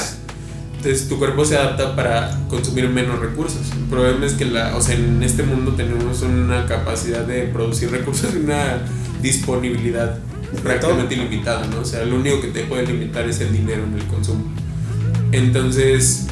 entonces 0.77 1.07
tu 1.07 1.17
cuerpo 1.17 1.43
se 1.43 1.57
adapta 1.57 1.95
para 1.95 2.37
consumir 2.49 2.89
menos 2.89 3.19
recursos. 3.19 3.61
El 3.71 3.85
problema 3.85 4.25
es 4.25 4.33
que 4.33 4.45
la, 4.45 4.75
o 4.75 4.81
sea, 4.81 4.95
en 4.95 5.23
este 5.23 5.43
mundo 5.43 5.73
tenemos 5.73 6.21
una 6.21 6.65
capacidad 6.65 7.25
de 7.25 7.43
producir 7.43 7.89
recursos 7.89 8.33
y 8.33 8.37
una 8.37 8.81
disponibilidad 9.21 10.19
prácticamente 10.63 11.15
ilimitada, 11.15 11.65
¿no? 11.67 11.79
O 11.79 11.85
sea, 11.85 12.05
lo 12.05 12.17
único 12.17 12.39
que 12.41 12.47
te 12.47 12.63
puede 12.65 12.85
limitar 12.85 13.27
es 13.27 13.39
el 13.41 13.51
dinero 13.51 13.83
en 13.83 13.93
el 13.95 14.05
consumo. 14.05 14.43
Entonces, 15.31 16.27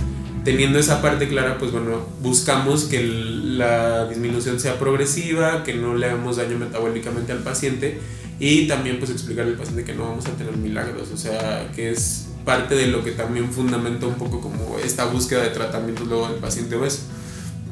teniendo 0.46 0.78
esa 0.78 1.02
parte 1.02 1.28
clara, 1.28 1.58
pues 1.58 1.72
bueno, 1.72 2.06
buscamos 2.22 2.84
que 2.86 3.04
la 3.04 4.06
disminución 4.06 4.60
sea 4.60 4.78
progresiva, 4.78 5.64
que 5.64 5.74
no 5.74 5.96
le 5.96 6.06
hagamos 6.06 6.38
daño 6.38 6.60
metabólicamente 6.60 7.32
al 7.32 7.40
paciente 7.40 8.00
y 8.40 8.68
también 8.68 9.00
pues 9.00 9.10
explicarle 9.10 9.54
al 9.54 9.58
paciente 9.58 9.84
que 9.84 9.94
no 9.94 10.04
vamos 10.04 10.28
a 10.28 10.32
tener 10.32 10.56
milagros, 10.56 11.10
o 11.12 11.18
sea, 11.18 11.72
que 11.76 11.90
es 11.90 12.28
parte 12.46 12.76
de 12.76 12.88
lo 12.88 13.04
que 13.04 13.12
también 13.12 13.52
fundamenta 13.52 14.06
un 14.06 14.16
poco 14.16 14.40
como 14.40 14.78
esta 14.78 15.06
búsqueda 15.06 15.42
de 15.42 15.50
tratamientos 15.50 16.08
luego 16.08 16.30
del 16.30 16.38
paciente 16.38 16.76
obeso, 16.76 17.00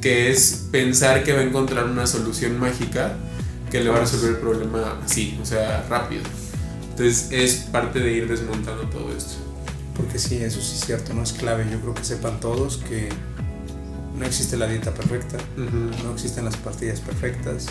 que 0.02 0.32
es 0.32 0.68
pensar 0.72 1.24
que 1.24 1.32
va 1.32 1.42
a 1.42 1.44
encontrar 1.44 1.86
una 1.86 2.08
solución 2.08 2.60
mágica 2.60 3.16
que 3.70 3.84
le 3.84 3.90
va 3.92 3.98
a 3.98 4.00
resolver 4.00 4.32
el 4.32 4.38
problema 4.38 5.00
así, 5.06 5.38
o 5.40 5.46
sea, 5.46 5.86
rápido. 5.88 6.24
Entonces 6.90 7.28
es 7.32 7.56
parte 7.72 8.00
de 8.00 8.14
ir 8.14 8.28
desmontando 8.28 8.84
todo 8.90 9.16
esto. 9.16 9.53
Porque 9.96 10.18
sí, 10.18 10.38
eso 10.38 10.62
sí 10.62 10.76
es 10.76 10.86
cierto, 10.86 11.14
no 11.14 11.24
es 11.24 11.34
clave. 11.34 11.68
Yo 11.72 11.80
creo 11.80 11.94
que 11.94 12.04
sepan 12.04 12.40
todos 12.40 12.78
que 12.78 13.10
no 14.18 14.26
existe 14.26 14.58
la 14.58 14.68
dieta 14.68 14.94
perfecta, 14.94 15.38
no 16.04 16.14
existen 16.14 16.46
las 16.46 16.58
pastillas 16.58 17.00
perfectas. 17.00 17.68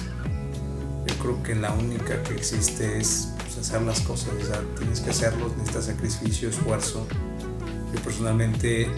Yo 1.07 1.15
creo 1.17 1.43
que 1.43 1.55
la 1.55 1.73
única 1.73 2.23
que 2.23 2.35
existe 2.35 2.99
es 2.99 3.33
pues, 3.39 3.59
hacer 3.59 3.83
las 3.83 4.01
cosas, 4.01 4.31
o 4.31 4.79
tienes 4.79 5.01
que 5.01 5.11
hacerlo, 5.11 5.49
necesitas 5.57 5.87
sacrificio, 5.87 6.49
esfuerzo. 6.49 7.07
Yo 7.95 8.01
personalmente 8.03 8.89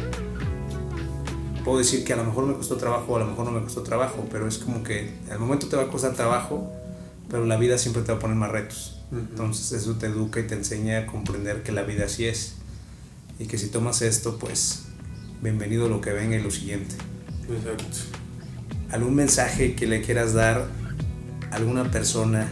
puedo 1.64 1.78
decir 1.78 2.04
que 2.04 2.12
a 2.12 2.16
lo 2.16 2.25
mejor 2.25 2.47
me 2.47 2.54
costó 2.54 2.76
trabajo 2.76 3.12
o 3.12 3.16
a 3.16 3.21
lo 3.21 3.26
mejor 3.26 3.47
no 3.47 3.52
me 3.52 3.62
costó 3.62 3.83
trabajo, 3.83 4.26
pero 4.31 4.47
es 4.47 4.59
como 4.59 4.83
que 4.83 5.14
al 5.31 5.38
momento 5.38 5.66
te 5.69 5.76
va 5.76 5.85
a 5.85 5.88
costar 5.88 6.14
trabajo, 6.14 6.71
pero 7.31 7.47
la 7.47 7.57
vida 7.57 7.78
siempre 7.78 8.02
te 8.02 8.12
va 8.12 8.19
a 8.19 8.21
poner 8.21 8.37
más 8.37 8.50
retos. 8.50 9.00
Entonces 9.11 9.73
eso 9.73 9.95
te 9.95 10.07
educa 10.07 10.40
y 10.40 10.45
te 10.45 10.54
enseña 10.54 11.00
a 11.00 11.07
comprender 11.07 11.62
que 11.62 11.73
la 11.73 11.83
vida 11.83 12.07
así 12.07 12.26
es. 12.26 12.57
Y 13.38 13.47
que 13.47 13.59
si 13.59 13.69
tomas 13.69 14.03
esto, 14.03 14.38
pues 14.38 14.85
bienvenido 15.43 15.88
lo 15.88 16.00
que 16.00 16.12
venga 16.12 16.37
y 16.37 16.43
lo 16.43 16.50
siguiente. 16.50 16.95
Exacto. 17.50 17.85
¿Algún 18.91 19.14
mensaje 19.14 19.75
que 19.75 19.87
le 19.87 20.03
quieras 20.03 20.35
dar 20.35 20.69
a 21.50 21.57
alguna 21.57 21.91
persona 21.91 22.49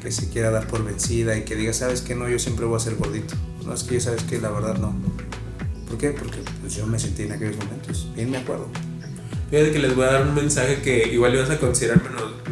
que 0.00 0.10
se 0.10 0.28
quiera 0.28 0.50
dar 0.50 0.66
por 0.66 0.84
vencida 0.84 1.36
y 1.36 1.42
que 1.42 1.56
diga, 1.56 1.72
sabes 1.72 2.00
que 2.00 2.14
no, 2.14 2.28
yo 2.28 2.38
siempre 2.38 2.64
voy 2.64 2.76
a 2.76 2.80
ser 2.80 2.96
gordito? 2.96 3.34
No, 3.66 3.74
es 3.74 3.84
que 3.84 4.00
sabes 4.00 4.22
que 4.22 4.40
la 4.40 4.50
verdad 4.50 4.78
no. 4.78 4.94
¿Por 5.88 5.98
qué? 5.98 6.10
Porque 6.10 6.38
pues, 6.60 6.74
yo 6.74 6.86
me 6.86 6.98
sentí 6.98 7.22
en 7.22 7.32
aquellos 7.32 7.56
momentos. 7.56 8.10
Bien 8.14 8.30
me 8.30 8.38
acuerdo. 8.38 8.68
Fíjate 9.50 9.72
que 9.72 9.78
les 9.78 9.94
voy 9.94 10.04
a 10.04 10.12
dar 10.12 10.26
un 10.26 10.34
mensaje 10.34 10.80
que 10.80 11.12
igual 11.12 11.34
ibas 11.34 11.50
a 11.50 11.58
considerar 11.58 12.02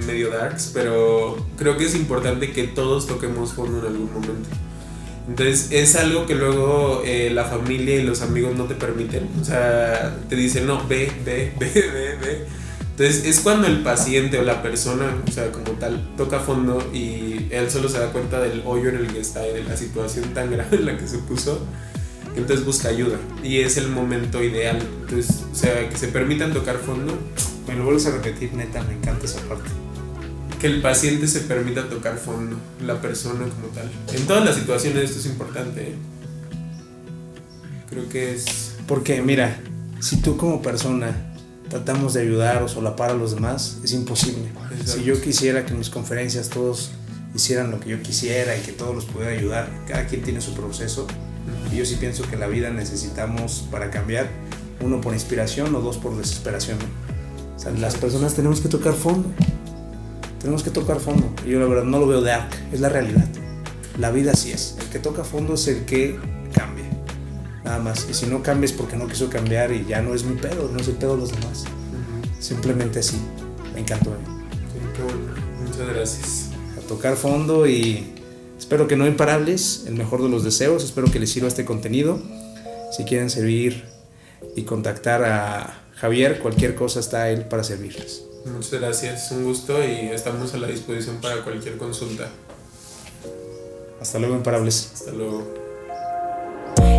medio 0.07 0.31
darks, 0.31 0.71
pero 0.73 1.47
creo 1.57 1.76
que 1.76 1.87
es 1.87 1.95
importante 1.95 2.52
que 2.52 2.64
todos 2.64 3.07
toquemos 3.07 3.55
fondo 3.55 3.81
en 3.81 3.87
algún 3.87 4.12
momento. 4.12 4.49
Entonces 5.29 5.69
es 5.71 5.95
algo 5.97 6.26
que 6.26 6.35
luego 6.35 7.02
eh, 7.05 7.31
la 7.33 7.45
familia 7.45 7.97
y 7.97 8.02
los 8.02 8.23
amigos 8.23 8.57
no 8.57 8.64
te 8.64 8.75
permiten. 8.75 9.29
O 9.41 9.45
sea, 9.45 10.17
te 10.29 10.37
dicen, 10.37 10.67
no, 10.67 10.87
ve, 10.88 11.11
ve, 11.25 11.52
ve, 11.61 11.71
ve, 11.75 12.17
ve. 12.21 12.45
Entonces 12.91 13.25
es 13.25 13.41
cuando 13.41 13.67
el 13.67 13.83
paciente 13.83 14.38
o 14.38 14.43
la 14.43 14.62
persona, 14.62 15.17
o 15.26 15.31
sea, 15.31 15.50
como 15.50 15.73
tal, 15.73 16.14
toca 16.17 16.41
fondo 16.41 16.91
y 16.93 17.47
él 17.50 17.71
solo 17.71 17.88
se 17.88 17.99
da 17.99 18.12
cuenta 18.12 18.41
del 18.41 18.62
hoyo 18.67 18.91
en 18.91 18.97
el 18.97 19.07
que 19.07 19.21
está 19.21 19.47
y 19.49 19.52
de 19.55 19.64
la 19.64 19.76
situación 19.76 20.35
tan 20.35 20.50
grave 20.52 20.76
en 20.76 20.87
la 20.87 20.99
que 20.99 21.09
se 21.09 21.19
puso 21.19 21.67
entonces 22.37 22.64
busca 22.64 22.88
ayuda 22.88 23.19
y 23.43 23.59
es 23.59 23.76
el 23.76 23.88
momento 23.88 24.43
ideal. 24.43 24.79
Entonces, 25.02 25.45
o 25.50 25.55
sea, 25.55 25.88
que 25.88 25.97
se 25.97 26.09
permitan 26.09 26.52
tocar 26.52 26.79
fondo. 26.79 27.17
Me 27.67 27.75
lo 27.75 27.85
vuelves 27.85 28.07
a 28.07 28.11
repetir, 28.11 28.52
neta, 28.55 28.83
me 28.85 28.95
encanta 28.95 29.26
esa 29.26 29.41
parte. 29.43 29.71
Que 30.62 30.69
el 30.69 30.81
paciente 30.81 31.26
se 31.26 31.40
permita 31.40 31.88
tocar 31.88 32.16
fondo, 32.16 32.57
la 32.87 33.00
persona 33.00 33.40
como 33.40 33.66
tal. 33.75 33.90
En 34.14 34.25
todas 34.28 34.45
las 34.45 34.54
situaciones 34.54 35.02
esto 35.02 35.19
es 35.19 35.26
importante. 35.26 35.88
¿eh? 35.88 35.95
Creo 37.90 38.09
que 38.09 38.33
es... 38.33 38.76
Porque 38.87 39.21
mira, 39.23 39.61
si 39.99 40.19
tú 40.19 40.37
como 40.37 40.62
persona 40.62 41.35
tratamos 41.69 42.14
de 42.14 42.21
ayudar 42.21 42.62
o 42.62 42.69
solapar 42.69 43.11
a 43.11 43.14
los 43.14 43.35
demás, 43.35 43.78
es 43.83 43.92
imposible. 43.92 44.45
Si 44.85 45.02
yo 45.02 45.21
quisiera 45.21 45.66
que 45.66 45.73
en 45.73 45.78
mis 45.78 45.90
conferencias 45.90 46.49
todos 46.49 46.92
hicieran 47.35 47.73
lo 47.73 47.81
que 47.81 47.90
yo 47.90 48.00
quisiera 48.00 48.57
y 48.57 48.61
que 48.61 48.71
todos 48.71 48.95
los 48.95 49.04
pudiera 49.07 49.33
ayudar, 49.33 49.69
cada 49.88 50.07
quien 50.07 50.23
tiene 50.23 50.40
su 50.40 50.54
proceso, 50.54 51.09
y 51.73 51.76
yo 51.78 51.85
sí 51.85 51.97
pienso 51.99 52.23
que 52.28 52.35
en 52.35 52.40
la 52.40 52.47
vida 52.47 52.71
necesitamos 52.71 53.66
para 53.69 53.90
cambiar, 53.90 54.31
uno 54.81 55.00
por 55.00 55.12
inspiración 55.12 55.75
o 55.75 55.81
dos 55.81 55.99
por 55.99 56.16
desesperación. 56.16 56.78
O 57.57 57.59
sea, 57.59 57.73
las 57.73 57.97
personas 57.97 58.35
tenemos 58.35 58.61
que 58.61 58.69
tocar 58.69 58.95
fondo. 58.95 59.28
Tenemos 60.43 60.63
que 60.63 60.71
tocar 60.71 61.01
fondo. 61.01 61.33
Yo 61.47 61.59
la 61.59 61.67
verdad 61.67 61.85
no 61.85 61.99
lo 61.99 62.07
veo 62.07 62.21
de 62.21 62.33
arc, 62.33 62.53
es 62.73 62.81
la 62.81 62.91
realidad. 62.91 63.27
La 63.99 64.11
vida 64.11 64.33
así 64.33 64.53
es. 64.53 64.77
El 64.81 64.89
que 64.89 64.99
toca 64.99 65.25
fondo 65.25 65.55
es 65.55 65.67
el 65.69 65.85
que 65.87 66.19
cambia. 66.55 66.85
Nada 67.65 67.79
más. 67.79 68.07
Y 68.11 68.15
si 68.15 68.27
no 68.27 68.43
cambia 68.43 68.67
es 68.67 68.73
porque 68.73 68.97
no 68.97 69.07
quiso 69.07 69.31
cambiar 69.31 69.73
y 69.73 69.87
ya 69.87 70.03
no 70.03 70.15
es 70.15 70.25
mi 70.25 70.37
pedo, 70.37 70.69
no 70.71 70.81
es 70.81 70.89
el 70.89 70.97
pedo 70.97 71.15
de 71.15 71.23
los 71.23 71.33
demás. 71.33 71.65
Simplemente 72.41 72.99
así. 72.99 73.17
Me 73.73 73.81
encantó. 73.81 74.11
Muchas 75.65 75.95
gracias. 75.95 76.49
A 76.77 76.87
tocar 76.89 77.17
fondo 77.17 77.67
y 77.67 78.13
Espero 78.73 78.89
que 78.89 78.97
no 78.97 79.07
imparables, 79.07 79.85
el 79.87 79.97
mejor 79.97 80.23
de 80.23 80.31
los 80.31 80.45
deseos, 80.45 80.83
espero 80.83 81.11
que 81.11 81.19
les 81.19 81.31
sirva 81.31 81.47
este 81.47 81.67
contenido. 81.67 82.23
Si 82.97 83.05
quieren 83.05 83.29
servir 83.29 83.85
y 84.57 84.63
contactar 84.63 85.25
a 85.25 85.83
Javier, 85.97 86.39
cualquier 86.39 86.75
cosa 86.75 87.01
está 87.01 87.29
él 87.29 87.45
para 87.45 87.65
servirles. 87.65 88.23
Muchas 88.45 88.81
gracias, 88.81 89.31
un 89.31 89.45
gusto 89.45 89.83
y 89.85 90.11
estamos 90.13 90.53
a 90.55 90.59
la 90.59 90.67
disposición 90.67 91.21
para 91.21 91.43
cualquier 91.43 91.79
consulta. 91.79 92.29
Hasta 94.00 94.19
luego, 94.19 94.35
imparables. 94.35 94.91
Hasta 94.95 95.13
luego. 95.13 95.63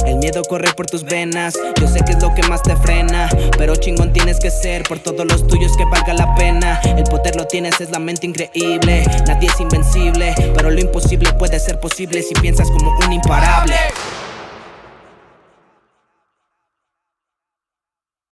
El 0.05 0.17
miedo 0.17 0.41
corre 0.43 0.73
por 0.73 0.85
tus 0.85 1.03
venas, 1.03 1.55
yo 1.79 1.87
sé 1.87 2.03
que 2.05 2.13
es 2.13 2.21
lo 2.21 2.33
que 2.33 2.43
más 2.43 2.61
te 2.61 2.75
frena, 2.77 3.29
pero 3.57 3.75
chingón 3.75 4.13
tienes 4.13 4.39
que 4.39 4.51
ser 4.51 4.83
por 4.83 4.99
todos 4.99 5.25
los 5.25 5.45
tuyos 5.47 5.75
que 5.75 5.85
valga 5.85 6.13
la 6.13 6.33
pena. 6.35 6.79
El 6.81 7.03
poder 7.05 7.35
lo 7.35 7.45
tienes, 7.45 7.79
es 7.81 7.89
la 7.89 7.99
mente 7.99 8.27
increíble, 8.27 9.03
nadie 9.27 9.49
es 9.49 9.59
invencible, 9.59 10.33
pero 10.55 10.71
lo 10.71 10.79
imposible 10.79 11.33
puede 11.33 11.59
ser 11.59 11.79
posible 11.79 12.21
si 12.21 12.33
piensas 12.35 12.69
como 12.69 12.97
un 13.05 13.13
imparable. 13.13 13.75